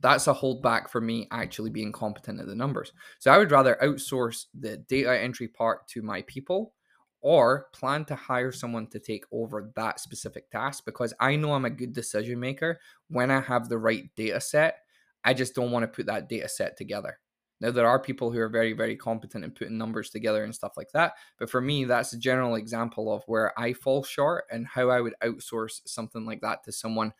that's 0.00 0.28
a 0.28 0.34
holdback 0.34 0.90
for 0.90 1.00
me 1.00 1.26
actually 1.32 1.70
being 1.70 1.92
competent 1.92 2.40
at 2.40 2.46
the 2.46 2.54
numbers. 2.54 2.92
So 3.18 3.32
I 3.32 3.38
would 3.38 3.50
rather 3.50 3.76
outsource 3.82 4.44
the 4.58 4.76
data 4.76 5.18
entry 5.18 5.48
part 5.48 5.88
to 5.88 6.02
my 6.02 6.22
people 6.22 6.74
or 7.20 7.68
plan 7.72 8.04
to 8.06 8.14
hire 8.14 8.52
someone 8.52 8.86
to 8.88 8.98
take 8.98 9.24
over 9.32 9.70
that 9.74 10.00
specific 10.00 10.50
task 10.50 10.84
because 10.84 11.12
I 11.20 11.36
know 11.36 11.52
I'm 11.52 11.64
a 11.64 11.70
good 11.70 11.92
decision 11.92 12.38
maker 12.40 12.80
when 13.08 13.30
I 13.30 13.40
have 13.40 13.68
the 13.68 13.78
right 13.78 14.08
data 14.16 14.40
set. 14.40 14.78
I 15.24 15.34
just 15.34 15.54
don't 15.54 15.72
want 15.72 15.82
to 15.82 15.88
put 15.88 16.06
that 16.06 16.28
data 16.28 16.48
set 16.48 16.76
together. 16.76 17.18
Now, 17.60 17.72
there 17.72 17.88
are 17.88 17.98
people 18.00 18.30
who 18.30 18.38
are 18.38 18.48
very, 18.48 18.72
very 18.72 18.96
competent 18.96 19.44
in 19.44 19.50
putting 19.50 19.76
numbers 19.76 20.10
together 20.10 20.44
and 20.44 20.54
stuff 20.54 20.76
like 20.76 20.92
that. 20.92 21.14
But 21.38 21.50
for 21.50 21.60
me, 21.60 21.84
that's 21.84 22.12
a 22.12 22.18
general 22.18 22.54
example 22.54 23.12
of 23.12 23.24
where 23.26 23.58
I 23.58 23.72
fall 23.72 24.04
short 24.04 24.44
and 24.50 24.66
how 24.66 24.90
I 24.90 25.00
would 25.00 25.14
outsource 25.22 25.80
something 25.84 26.24
like 26.24 26.40
that 26.42 26.62
to 26.64 26.72
someone 26.72 27.12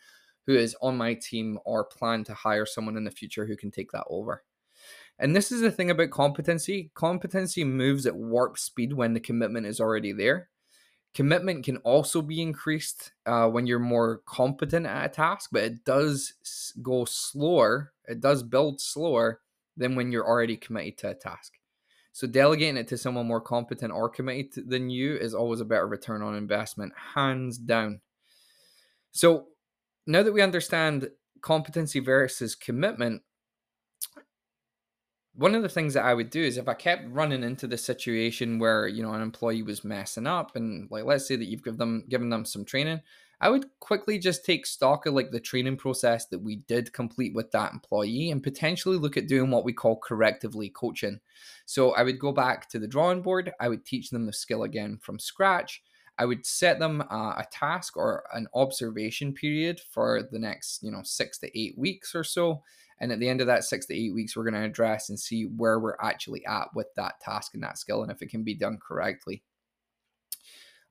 who 0.47 0.55
is 0.55 0.77
on 0.81 0.97
my 0.97 1.13
team 1.13 1.59
or 1.65 1.83
plan 1.83 2.23
to 2.23 2.33
hire 2.33 2.65
someone 2.65 2.95
in 2.95 3.03
the 3.03 3.11
future 3.11 3.45
who 3.45 3.57
can 3.57 3.69
take 3.69 3.91
that 3.91 4.05
over. 4.09 4.43
And 5.19 5.35
this 5.35 5.51
is 5.51 5.61
the 5.61 5.71
thing 5.71 5.89
about 5.89 6.11
competency 6.11 6.91
competency 6.93 7.63
moves 7.63 8.05
at 8.05 8.15
warp 8.15 8.57
speed 8.57 8.93
when 8.93 9.13
the 9.13 9.19
commitment 9.19 9.67
is 9.67 9.79
already 9.79 10.13
there. 10.13 10.49
Commitment 11.13 11.65
can 11.65 11.77
also 11.77 12.21
be 12.21 12.41
increased 12.41 13.11
uh, 13.25 13.47
when 13.49 13.67
you're 13.67 13.79
more 13.79 14.21
competent 14.25 14.85
at 14.85 15.05
a 15.05 15.09
task, 15.09 15.49
but 15.51 15.63
it 15.63 15.83
does 15.83 16.33
go 16.81 17.03
slower, 17.03 17.91
it 18.07 18.21
does 18.21 18.43
build 18.43 18.79
slower 18.79 19.41
than 19.75 19.95
when 19.95 20.11
you're 20.11 20.27
already 20.27 20.55
committed 20.55 20.97
to 20.99 21.09
a 21.09 21.15
task. 21.15 21.53
So 22.11 22.27
delegating 22.27 22.77
it 22.77 22.87
to 22.89 22.97
someone 22.97 23.27
more 23.27 23.41
competent 23.41 23.91
or 23.91 24.09
committed 24.09 24.69
than 24.69 24.89
you 24.89 25.15
is 25.15 25.33
always 25.33 25.61
a 25.61 25.65
better 25.65 25.87
return 25.87 26.21
on 26.21 26.35
investment, 26.35 26.93
hands 27.15 27.57
down. 27.57 28.01
So 29.11 29.47
now 30.05 30.21
that 30.23 30.33
we 30.33 30.41
understand 30.41 31.09
competency 31.41 31.99
versus 31.99 32.55
commitment, 32.55 33.23
one 35.33 35.55
of 35.55 35.61
the 35.61 35.69
things 35.69 35.93
that 35.93 36.05
I 36.05 36.13
would 36.13 36.29
do 36.29 36.41
is 36.41 36.57
if 36.57 36.67
I 36.67 36.73
kept 36.73 37.09
running 37.09 37.43
into 37.43 37.67
the 37.67 37.77
situation 37.77 38.59
where 38.59 38.87
you 38.87 39.03
know 39.03 39.13
an 39.13 39.21
employee 39.21 39.63
was 39.63 39.83
messing 39.83 40.27
up, 40.27 40.55
and 40.55 40.89
like 40.91 41.05
let's 41.05 41.27
say 41.27 41.35
that 41.35 41.45
you've 41.45 41.63
given 41.63 41.77
them 41.77 42.05
given 42.09 42.29
them 42.29 42.45
some 42.45 42.65
training, 42.65 43.01
I 43.41 43.49
would 43.49 43.65
quickly 43.79 44.19
just 44.19 44.43
take 44.43 44.65
stock 44.65 45.05
of 45.05 45.13
like 45.13 45.31
the 45.31 45.39
training 45.39 45.77
process 45.77 46.25
that 46.27 46.39
we 46.39 46.57
did 46.57 46.91
complete 46.91 47.33
with 47.33 47.51
that 47.51 47.71
employee 47.71 48.31
and 48.31 48.43
potentially 48.43 48.97
look 48.97 49.15
at 49.15 49.27
doing 49.27 49.49
what 49.49 49.63
we 49.63 49.71
call 49.71 50.01
correctively 50.01 50.73
coaching. 50.73 51.19
So 51.65 51.91
I 51.91 52.03
would 52.03 52.19
go 52.19 52.33
back 52.33 52.69
to 52.69 52.79
the 52.79 52.87
drawing 52.87 53.21
board, 53.21 53.51
I 53.59 53.69
would 53.69 53.85
teach 53.85 54.09
them 54.09 54.25
the 54.25 54.33
skill 54.33 54.63
again 54.63 54.97
from 55.01 55.19
scratch, 55.19 55.81
I 56.17 56.25
would 56.25 56.45
set 56.45 56.79
them 56.79 57.01
uh, 57.09 57.35
a 57.37 57.45
task 57.49 57.95
or 57.95 58.25
an 58.33 58.47
observation 58.53 59.33
period 59.33 59.79
for 59.89 60.27
the 60.29 60.39
next, 60.39 60.83
you 60.83 60.91
know, 60.91 61.01
six 61.03 61.37
to 61.39 61.59
eight 61.59 61.77
weeks 61.77 62.13
or 62.13 62.25
so. 62.25 62.61
And 62.99 63.11
at 63.11 63.19
the 63.19 63.29
end 63.29 63.41
of 63.41 63.47
that 63.47 63.63
six 63.63 63.85
to 63.87 63.95
eight 63.95 64.13
weeks, 64.13 64.35
we're 64.35 64.49
going 64.49 64.61
to 64.61 64.67
address 64.67 65.09
and 65.09 65.19
see 65.19 65.43
where 65.43 65.79
we're 65.79 65.97
actually 66.01 66.45
at 66.45 66.67
with 66.75 66.87
that 66.95 67.19
task 67.21 67.53
and 67.53 67.63
that 67.63 67.77
skill 67.77 68.03
and 68.03 68.11
if 68.11 68.21
it 68.21 68.29
can 68.29 68.43
be 68.43 68.53
done 68.53 68.77
correctly. 68.85 69.43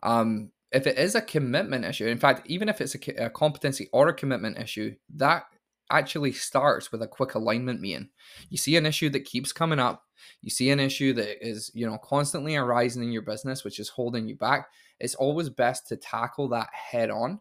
Um, 0.02 0.50
if 0.72 0.86
it 0.86 0.98
is 0.98 1.14
a 1.14 1.20
commitment 1.20 1.84
issue, 1.84 2.06
in 2.06 2.18
fact, 2.18 2.46
even 2.46 2.68
if 2.68 2.80
it's 2.80 2.94
a, 2.94 3.24
a 3.24 3.30
competency 3.30 3.88
or 3.92 4.08
a 4.08 4.14
commitment 4.14 4.58
issue, 4.58 4.94
that 5.16 5.44
actually 5.90 6.32
starts 6.32 6.92
with 6.92 7.02
a 7.02 7.08
quick 7.08 7.34
alignment 7.34 7.80
meeting. 7.80 8.10
You 8.50 8.58
see 8.58 8.76
an 8.76 8.84
issue 8.84 9.08
that 9.10 9.24
keeps 9.24 9.52
coming 9.52 9.78
up, 9.78 10.04
you 10.42 10.50
see 10.50 10.70
an 10.70 10.80
issue 10.80 11.14
that 11.14 11.46
is, 11.46 11.70
you 11.74 11.86
know, 11.86 11.98
constantly 11.98 12.56
arising 12.56 13.02
in 13.02 13.12
your 13.12 13.22
business, 13.22 13.64
which 13.64 13.78
is 13.78 13.88
holding 13.88 14.28
you 14.28 14.36
back 14.36 14.68
it's 15.00 15.14
always 15.14 15.48
best 15.48 15.86
to 15.88 15.96
tackle 15.96 16.48
that 16.48 16.68
head 16.72 17.10
on 17.10 17.40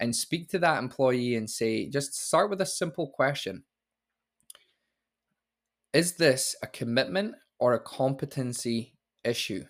and 0.00 0.14
speak 0.14 0.48
to 0.50 0.58
that 0.60 0.78
employee 0.78 1.36
and 1.36 1.48
say, 1.48 1.88
just 1.88 2.14
start 2.14 2.50
with 2.50 2.60
a 2.60 2.66
simple 2.66 3.08
question 3.08 3.64
Is 5.94 6.16
this 6.16 6.56
a 6.60 6.66
commitment 6.66 7.36
or 7.60 7.72
a 7.72 7.80
competency 7.80 8.96
issue? 9.22 9.64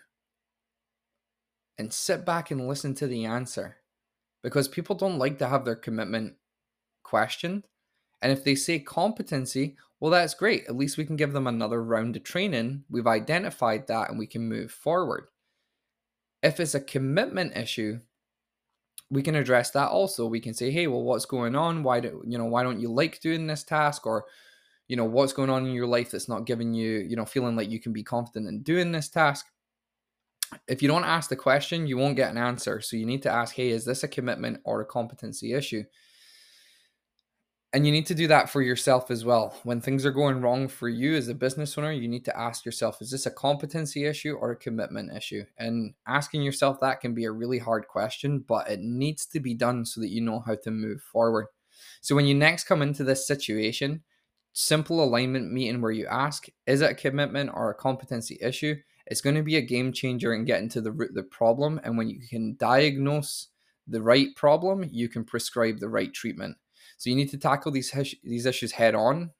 And 1.76 1.92
sit 1.92 2.24
back 2.24 2.50
and 2.50 2.66
listen 2.66 2.94
to 2.94 3.06
the 3.06 3.26
answer 3.26 3.76
because 4.42 4.66
people 4.66 4.96
don't 4.96 5.18
like 5.18 5.38
to 5.40 5.48
have 5.48 5.66
their 5.66 5.76
commitment 5.76 6.36
questioned. 7.02 7.64
And 8.22 8.32
if 8.32 8.42
they 8.42 8.54
say 8.54 8.78
competency, 8.78 9.76
well, 10.00 10.10
that's 10.10 10.32
great. 10.32 10.64
At 10.66 10.76
least 10.76 10.96
we 10.96 11.04
can 11.04 11.16
give 11.16 11.34
them 11.34 11.46
another 11.46 11.84
round 11.84 12.16
of 12.16 12.24
training. 12.24 12.84
We've 12.88 13.06
identified 13.06 13.86
that 13.88 14.08
and 14.08 14.18
we 14.18 14.26
can 14.26 14.48
move 14.48 14.70
forward. 14.70 15.28
If 16.42 16.58
it's 16.58 16.74
a 16.74 16.80
commitment 16.80 17.54
issue, 17.54 18.00
we 19.10 19.22
can 19.22 19.34
address 19.34 19.72
that 19.72 19.90
also. 19.90 20.26
We 20.26 20.40
can 20.40 20.54
say, 20.54 20.70
hey, 20.70 20.86
well, 20.86 21.02
what's 21.02 21.26
going 21.26 21.54
on? 21.54 21.82
Why 21.82 22.00
do 22.00 22.22
you 22.26 22.38
know 22.38 22.46
why 22.46 22.62
don't 22.62 22.80
you 22.80 22.90
like 22.90 23.20
doing 23.20 23.46
this 23.46 23.62
task? 23.62 24.06
Or, 24.06 24.24
you 24.88 24.96
know, 24.96 25.04
what's 25.04 25.32
going 25.32 25.50
on 25.50 25.66
in 25.66 25.72
your 25.72 25.86
life 25.86 26.10
that's 26.10 26.28
not 26.28 26.46
giving 26.46 26.74
you, 26.74 26.98
you 26.98 27.16
know, 27.16 27.24
feeling 27.24 27.56
like 27.56 27.70
you 27.70 27.80
can 27.80 27.92
be 27.92 28.02
confident 28.02 28.48
in 28.48 28.62
doing 28.62 28.92
this 28.92 29.08
task? 29.08 29.46
If 30.68 30.82
you 30.82 30.88
don't 30.88 31.04
ask 31.04 31.30
the 31.30 31.36
question, 31.36 31.86
you 31.86 31.96
won't 31.96 32.16
get 32.16 32.30
an 32.30 32.38
answer. 32.38 32.80
So 32.80 32.96
you 32.96 33.06
need 33.06 33.22
to 33.22 33.30
ask, 33.30 33.54
hey, 33.54 33.70
is 33.70 33.84
this 33.84 34.04
a 34.04 34.08
commitment 34.08 34.60
or 34.64 34.80
a 34.80 34.86
competency 34.86 35.54
issue? 35.54 35.84
And 37.72 37.84
you 37.84 37.90
need 37.90 38.06
to 38.06 38.14
do 38.14 38.28
that 38.28 38.50
for 38.50 38.62
yourself 38.62 39.10
as 39.10 39.24
well. 39.24 39.58
When 39.64 39.80
things 39.80 40.06
are 40.06 40.12
going 40.12 40.40
wrong 40.40 40.68
for 40.68 40.88
you 40.88 41.16
as 41.16 41.26
a 41.26 41.34
business 41.34 41.76
owner, 41.76 41.90
you 41.90 42.06
need 42.06 42.24
to 42.26 42.38
ask 42.38 42.64
yourself, 42.64 43.02
is 43.02 43.10
this 43.10 43.26
a 43.26 43.32
competency 43.32 44.04
issue 44.04 44.34
or 44.34 44.52
a 44.52 44.56
commitment 44.56 45.10
issue? 45.12 45.44
And 45.58 45.94
asking 46.06 46.42
yourself 46.42 46.78
that 46.80 47.00
can 47.00 47.14
be 47.14 47.24
a 47.24 47.32
really 47.32 47.58
hard 47.58 47.88
question, 47.88 48.44
but 48.46 48.70
it 48.70 48.78
needs 48.78 49.26
to 49.26 49.40
be 49.40 49.54
done 49.54 49.84
so 49.84 50.00
that 50.02 50.10
you 50.10 50.20
know 50.20 50.38
how 50.38 50.54
to 50.54 50.70
move 50.70 51.02
forward. 51.02 51.46
So 52.00 52.14
when 52.14 52.26
you 52.26 52.34
next 52.34 52.64
come 52.64 52.80
into 52.80 53.02
this 53.02 53.26
situation, 53.26 54.04
simple 54.54 55.02
alignment 55.02 55.52
meeting 55.52 55.82
where 55.82 55.92
you 55.92 56.06
ask, 56.06 56.46
is 56.66 56.80
it 56.80 56.90
a 56.92 56.94
commitment 56.94 57.50
or 57.52 57.70
a 57.70 57.74
competency 57.74 58.38
issue? 58.40 58.76
It's 59.06 59.20
going 59.20 59.36
to 59.36 59.42
be 59.42 59.56
a 59.56 59.60
game 59.60 59.92
changer 59.92 60.32
in 60.32 60.46
getting 60.46 60.68
to 60.70 60.80
the 60.80 60.92
root 60.92 61.10
of 61.10 61.16
the 61.16 61.24
problem. 61.24 61.80
And 61.84 61.98
when 61.98 62.08
you 62.08 62.20
can 62.26 62.56
diagnose 62.56 63.48
the 63.86 64.00
right 64.00 64.34
problem, 64.34 64.88
you 64.90 65.08
can 65.08 65.24
prescribe 65.24 65.78
the 65.78 65.88
right 65.88 66.12
treatment. 66.14 66.56
So 66.96 67.10
you 67.10 67.16
need 67.16 67.30
to 67.30 67.38
tackle 67.38 67.72
these 67.72 67.92
these 68.22 68.46
issues 68.46 68.72
head 68.72 68.94
on. 68.94 69.32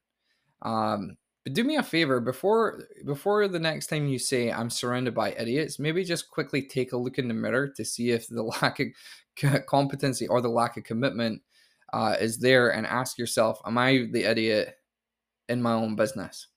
Um, 0.61 1.17
but 1.45 1.55
do 1.55 1.63
me 1.63 1.77
a 1.77 1.83
favor 1.83 2.21
before 2.21 2.85
before 3.07 3.47
the 3.49 3.61
next 3.61 3.87
time 3.87 4.09
you 4.09 4.19
say 4.19 4.51
I'm 4.51 4.69
surrounded 4.69 5.15
by 5.15 5.33
idiots, 5.33 5.79
maybe 5.79 6.03
just 6.05 6.31
quickly 6.31 6.63
take 6.63 6.93
a 6.93 6.97
look 6.97 7.19
in 7.19 7.29
the 7.29 7.35
mirror 7.35 7.69
to 7.69 7.85
see 7.85 8.11
if 8.11 8.27
the 8.29 8.43
lack 8.63 8.81
of 8.81 9.67
competency 9.67 10.27
or 10.27 10.41
the 10.41 10.49
lack 10.49 10.77
of 10.77 10.85
commitment 10.85 11.41
uh, 11.93 12.17
is 12.21 12.39
there, 12.39 12.71
and 12.71 12.87
ask 12.87 13.17
yourself, 13.17 13.61
Am 13.65 13.79
I 13.79 14.09
the 14.11 14.25
idiot 14.25 14.77
in 15.49 15.63
my 15.63 15.73
own 15.73 15.97
business? 15.97 16.49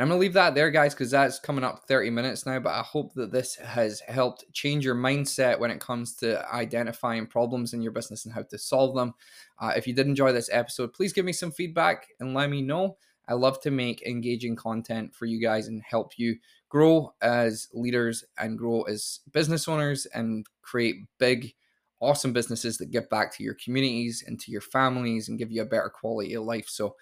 I'm 0.00 0.08
going 0.08 0.16
to 0.16 0.20
leave 0.20 0.32
that 0.32 0.54
there, 0.54 0.70
guys, 0.70 0.94
because 0.94 1.10
that's 1.10 1.38
coming 1.38 1.62
up 1.62 1.82
30 1.86 2.08
minutes 2.08 2.46
now. 2.46 2.58
But 2.58 2.72
I 2.72 2.80
hope 2.80 3.12
that 3.14 3.32
this 3.32 3.56
has 3.56 4.00
helped 4.00 4.50
change 4.54 4.82
your 4.82 4.94
mindset 4.94 5.58
when 5.58 5.70
it 5.70 5.78
comes 5.78 6.14
to 6.16 6.42
identifying 6.50 7.26
problems 7.26 7.74
in 7.74 7.82
your 7.82 7.92
business 7.92 8.24
and 8.24 8.32
how 8.32 8.42
to 8.44 8.56
solve 8.56 8.94
them. 8.94 9.12
Uh, 9.60 9.72
if 9.76 9.86
you 9.86 9.92
did 9.92 10.06
enjoy 10.06 10.32
this 10.32 10.48
episode, 10.50 10.94
please 10.94 11.12
give 11.12 11.26
me 11.26 11.34
some 11.34 11.52
feedback 11.52 12.06
and 12.18 12.32
let 12.32 12.48
me 12.48 12.62
know. 12.62 12.96
I 13.28 13.34
love 13.34 13.60
to 13.60 13.70
make 13.70 14.02
engaging 14.02 14.56
content 14.56 15.14
for 15.14 15.26
you 15.26 15.38
guys 15.38 15.68
and 15.68 15.82
help 15.82 16.18
you 16.18 16.36
grow 16.70 17.12
as 17.20 17.68
leaders 17.74 18.24
and 18.38 18.56
grow 18.56 18.82
as 18.82 19.20
business 19.32 19.68
owners 19.68 20.06
and 20.14 20.46
create 20.62 20.96
big, 21.18 21.52
awesome 22.00 22.32
businesses 22.32 22.78
that 22.78 22.90
give 22.90 23.10
back 23.10 23.36
to 23.36 23.42
your 23.42 23.56
communities 23.62 24.24
and 24.26 24.40
to 24.40 24.50
your 24.50 24.62
families 24.62 25.28
and 25.28 25.38
give 25.38 25.52
you 25.52 25.60
a 25.60 25.66
better 25.66 25.90
quality 25.90 26.32
of 26.34 26.44
life. 26.44 26.68
So, 26.68 26.96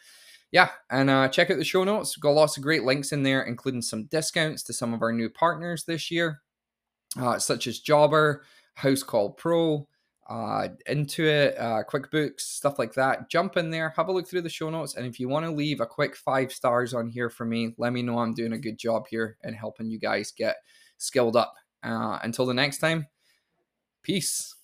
yeah, 0.51 0.71
and 0.91 1.11
uh, 1.11 1.29
check 1.29 1.51
out 1.51 1.59
the 1.59 1.65
show 1.65 1.85
notes. 1.85 2.17
We've 2.17 2.23
got 2.23 2.31
lots 2.31 2.57
of 2.57 2.63
great 2.63 2.85
links 2.85 3.13
in 3.13 3.23
there, 3.23 3.43
including 3.43 3.83
some 3.83 4.05
discounts 4.05 4.63
to 4.65 4.73
some 4.73 4.95
of 4.95 5.03
our 5.03 5.13
new 5.13 5.29
partners 5.29 5.85
this 5.85 6.11
year, 6.11 6.41
uh, 7.19 7.39
such 7.39 7.67
as 7.67 7.81
Jobber, 7.81 8.45
Housecall 8.79 9.37
Pro, 9.37 9.87
uh, 10.29 10.69
Intuit, 10.89 11.61
uh, 11.61 11.83
QuickBooks, 11.85 12.41
stuff 12.41 12.79
like 12.79 12.95
that. 12.95 13.31
Jump 13.31 13.57
in 13.57 13.71
there, 13.71 13.91
have 13.97 14.09
a 14.09 14.13
look 14.13 14.29
through 14.29 14.43
the 14.43 14.49
show 14.49 14.71
notes, 14.71 14.95
and 14.95 15.07
if 15.07 15.21
you 15.21 15.29
want 15.29 15.45
to 15.45 15.53
leave 15.53 15.81
a 15.81 15.87
quick 15.87 16.17
five 16.17 16.53
stars 16.53 16.95
on 16.95 17.09
here 17.09 17.31
for 17.31 17.45
me, 17.45 17.75
let 17.79 17.93
me 17.93 18.03
know 18.03 18.19
I'm 18.19 18.35
doing 18.35 18.53
a 18.53 18.59
good 18.59 18.79
job 18.79 19.07
here 19.09 19.37
and 19.43 19.55
helping 19.55 19.91
you 19.91 19.99
guys 19.99 20.33
get 20.33 20.57
skilled 20.97 21.37
up. 21.37 21.55
Uh, 21.83 22.19
until 22.23 22.45
the 22.45 22.55
next 22.55 22.79
time, 22.79 23.07
peace. 24.03 24.58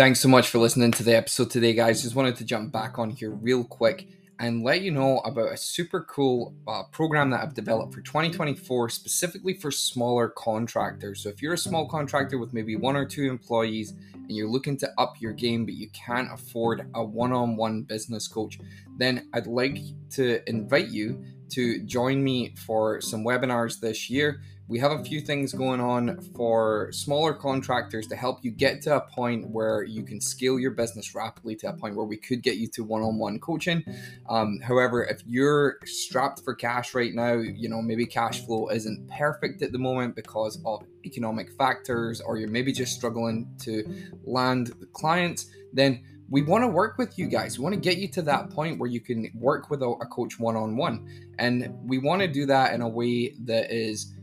Thanks 0.00 0.20
so 0.20 0.30
much 0.30 0.48
for 0.48 0.56
listening 0.56 0.92
to 0.92 1.02
the 1.02 1.14
episode 1.14 1.50
today, 1.50 1.74
guys. 1.74 2.00
Just 2.00 2.14
wanted 2.14 2.34
to 2.36 2.44
jump 2.46 2.72
back 2.72 2.98
on 2.98 3.10
here 3.10 3.32
real 3.32 3.62
quick 3.62 4.08
and 4.38 4.64
let 4.64 4.80
you 4.80 4.90
know 4.90 5.18
about 5.26 5.52
a 5.52 5.58
super 5.58 6.04
cool 6.04 6.54
uh, 6.66 6.84
program 6.84 7.28
that 7.28 7.42
I've 7.42 7.52
developed 7.52 7.92
for 7.92 8.00
2024 8.00 8.88
specifically 8.88 9.52
for 9.52 9.70
smaller 9.70 10.30
contractors. 10.30 11.22
So, 11.22 11.28
if 11.28 11.42
you're 11.42 11.52
a 11.52 11.58
small 11.58 11.86
contractor 11.86 12.38
with 12.38 12.54
maybe 12.54 12.76
one 12.76 12.96
or 12.96 13.04
two 13.04 13.28
employees 13.28 13.92
and 14.14 14.30
you're 14.30 14.48
looking 14.48 14.78
to 14.78 14.90
up 14.96 15.20
your 15.20 15.34
game, 15.34 15.66
but 15.66 15.74
you 15.74 15.90
can't 15.90 16.32
afford 16.32 16.88
a 16.94 17.04
one 17.04 17.34
on 17.34 17.56
one 17.56 17.82
business 17.82 18.26
coach, 18.26 18.58
then 18.96 19.28
I'd 19.34 19.46
like 19.46 19.76
to 20.12 20.40
invite 20.48 20.88
you 20.88 21.22
to 21.50 21.82
join 21.82 22.24
me 22.24 22.54
for 22.56 23.02
some 23.02 23.22
webinars 23.22 23.80
this 23.80 24.08
year 24.08 24.40
we 24.70 24.78
have 24.78 24.92
a 24.92 25.02
few 25.02 25.20
things 25.20 25.52
going 25.52 25.80
on 25.80 26.20
for 26.36 26.92
smaller 26.92 27.34
contractors 27.34 28.06
to 28.06 28.14
help 28.14 28.38
you 28.44 28.52
get 28.52 28.80
to 28.80 28.94
a 28.94 29.00
point 29.00 29.50
where 29.50 29.82
you 29.82 30.04
can 30.04 30.20
scale 30.20 30.60
your 30.60 30.70
business 30.70 31.12
rapidly 31.12 31.56
to 31.56 31.68
a 31.68 31.72
point 31.72 31.96
where 31.96 32.06
we 32.06 32.16
could 32.16 32.40
get 32.40 32.56
you 32.56 32.68
to 32.68 32.84
one-on-one 32.84 33.40
coaching 33.40 33.82
um, 34.28 34.60
however 34.60 35.04
if 35.04 35.22
you're 35.26 35.78
strapped 35.84 36.44
for 36.44 36.54
cash 36.54 36.94
right 36.94 37.14
now 37.14 37.32
you 37.32 37.68
know 37.68 37.82
maybe 37.82 38.06
cash 38.06 38.46
flow 38.46 38.68
isn't 38.68 39.10
perfect 39.10 39.60
at 39.60 39.72
the 39.72 39.78
moment 39.78 40.14
because 40.14 40.62
of 40.64 40.84
economic 41.04 41.50
factors 41.58 42.20
or 42.20 42.38
you're 42.38 42.48
maybe 42.48 42.72
just 42.72 42.94
struggling 42.94 43.48
to 43.58 43.84
land 44.24 44.68
the 44.78 44.86
clients 44.92 45.50
then 45.72 46.00
we 46.28 46.42
want 46.42 46.62
to 46.62 46.68
work 46.68 46.96
with 46.96 47.18
you 47.18 47.26
guys. 47.26 47.58
We 47.58 47.64
want 47.64 47.74
to 47.74 47.80
get 47.80 47.98
you 47.98 48.06
to 48.06 48.22
that 48.22 48.50
point 48.50 48.78
where 48.78 48.88
you 48.88 49.00
can 49.00 49.28
work 49.34 49.68
with 49.68 49.82
a, 49.82 49.86
a 49.86 50.06
coach 50.06 50.38
one 50.38 50.54
on 50.54 50.76
one. 50.76 51.08
And 51.40 51.76
we 51.82 51.98
want 51.98 52.22
to 52.22 52.28
do 52.28 52.46
that 52.46 52.72
in 52.72 52.82
a 52.82 52.88
way 52.88 53.34
that 53.46 53.72
is 53.72 54.14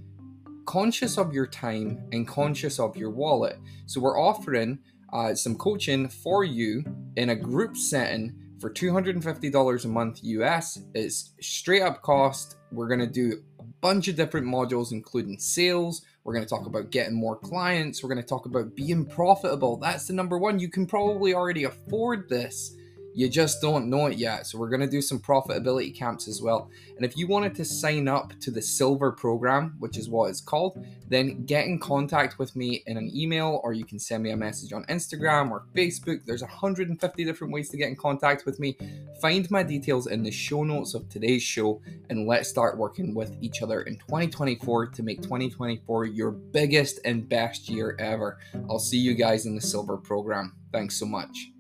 conscious 0.68 1.18
of 1.18 1.34
your 1.34 1.48
time 1.48 2.04
and 2.12 2.28
conscious 2.28 2.78
of 2.80 2.96
your 2.96 3.10
wallet. 3.10 3.58
So 3.88 4.00
we're 4.00 4.20
offering 4.20 4.78
uh, 5.12 5.34
some 5.34 5.56
coaching 5.56 6.10
for 6.10 6.44
you 6.44 6.84
in 7.16 7.30
a 7.30 7.36
group 7.36 7.78
setting 7.78 8.36
for 8.60 8.70
$250 8.70 9.86
a 9.86 9.88
month 9.88 10.20
US. 10.24 10.80
It's 10.94 11.34
straight 11.40 11.82
up 11.82 12.02
cost. 12.02 12.58
We're 12.72 12.90
going 12.90 13.00
to 13.00 13.08
do 13.08 13.42
a 13.60 13.64
bunch 13.82 14.10
of 14.10 14.18
different 14.18 14.46
modules, 14.46 14.92
including 14.92 15.40
sales. 15.40 16.02
We're 16.26 16.34
going 16.34 16.46
to 16.46 16.50
talk 16.50 16.66
about 16.66 16.92
getting 16.92 17.16
more 17.16 17.38
clients. 17.38 18.04
We're 18.04 18.10
going 18.10 18.22
to 18.22 18.28
talk 18.28 18.46
about 18.46 18.76
being 18.76 19.06
profitable. 19.06 19.78
That's 19.78 20.08
the 20.08 20.14
number 20.14 20.38
one. 20.38 20.60
You 20.60 20.70
can 20.70 20.86
probably 20.86 21.34
already 21.34 21.64
afford 21.64 22.28
this 22.28 22.76
you 23.18 23.28
just 23.28 23.62
don't 23.62 23.90
know 23.90 24.06
it 24.06 24.20
yet. 24.20 24.46
So 24.46 24.60
we're 24.60 24.70
going 24.70 24.82
to 24.82 24.88
do 24.88 25.02
some 25.02 25.18
profitability 25.18 25.92
camps 25.94 26.28
as 26.28 26.40
well. 26.40 26.70
And 26.98 27.04
if 27.04 27.18
you 27.18 27.26
wanted 27.26 27.56
to 27.56 27.66
sign 27.66 28.08
up 28.08 28.32
to 28.42 28.52
the 28.52 28.62
silver 28.62 29.12
program, 29.12 29.76
which 29.80 29.98
is 29.98 30.08
what 30.08 30.30
it's 30.30 30.40
called, 30.40 30.86
then 31.08 31.44
get 31.46 31.66
in 31.66 31.80
contact 31.80 32.38
with 32.38 32.56
me 32.56 32.84
in 32.86 32.96
an 32.96 33.10
email 33.12 33.60
or 33.64 33.74
you 33.74 33.86
can 33.86 33.98
send 33.98 34.22
me 34.22 34.30
a 34.30 34.38
message 34.38 34.72
on 34.72 34.84
Instagram 34.84 35.50
or 35.50 35.66
Facebook. 35.74 36.26
There's 36.28 36.44
150 36.44 37.26
different 37.26 37.52
ways 37.52 37.70
to 37.70 37.78
get 37.78 37.88
in 37.88 37.96
contact 37.96 38.46
with 38.46 38.60
me. 38.60 38.78
Find 39.20 39.50
my 39.50 39.64
details 39.64 40.06
in 40.06 40.22
the 40.22 40.30
show 40.30 40.64
notes 40.64 40.94
of 40.94 41.10
today's 41.10 41.42
show 41.42 41.82
and 42.12 42.28
let's 42.28 42.48
start 42.48 42.78
working 42.78 43.16
with 43.16 43.36
each 43.42 43.64
other 43.64 43.82
in 43.82 43.98
2024 43.98 44.90
to 44.90 45.02
make 45.02 45.24
2024 45.24 46.06
your 46.06 46.30
biggest 46.30 47.00
and 47.04 47.28
best 47.28 47.68
year 47.68 47.98
ever. 47.98 48.38
I'll 48.70 48.78
see 48.78 49.00
you 49.00 49.16
guys 49.16 49.48
in 49.48 49.56
the 49.56 49.62
silver 49.62 49.98
program. 49.98 50.54
Thanks 50.72 51.00
so 51.00 51.08
much. 51.08 51.57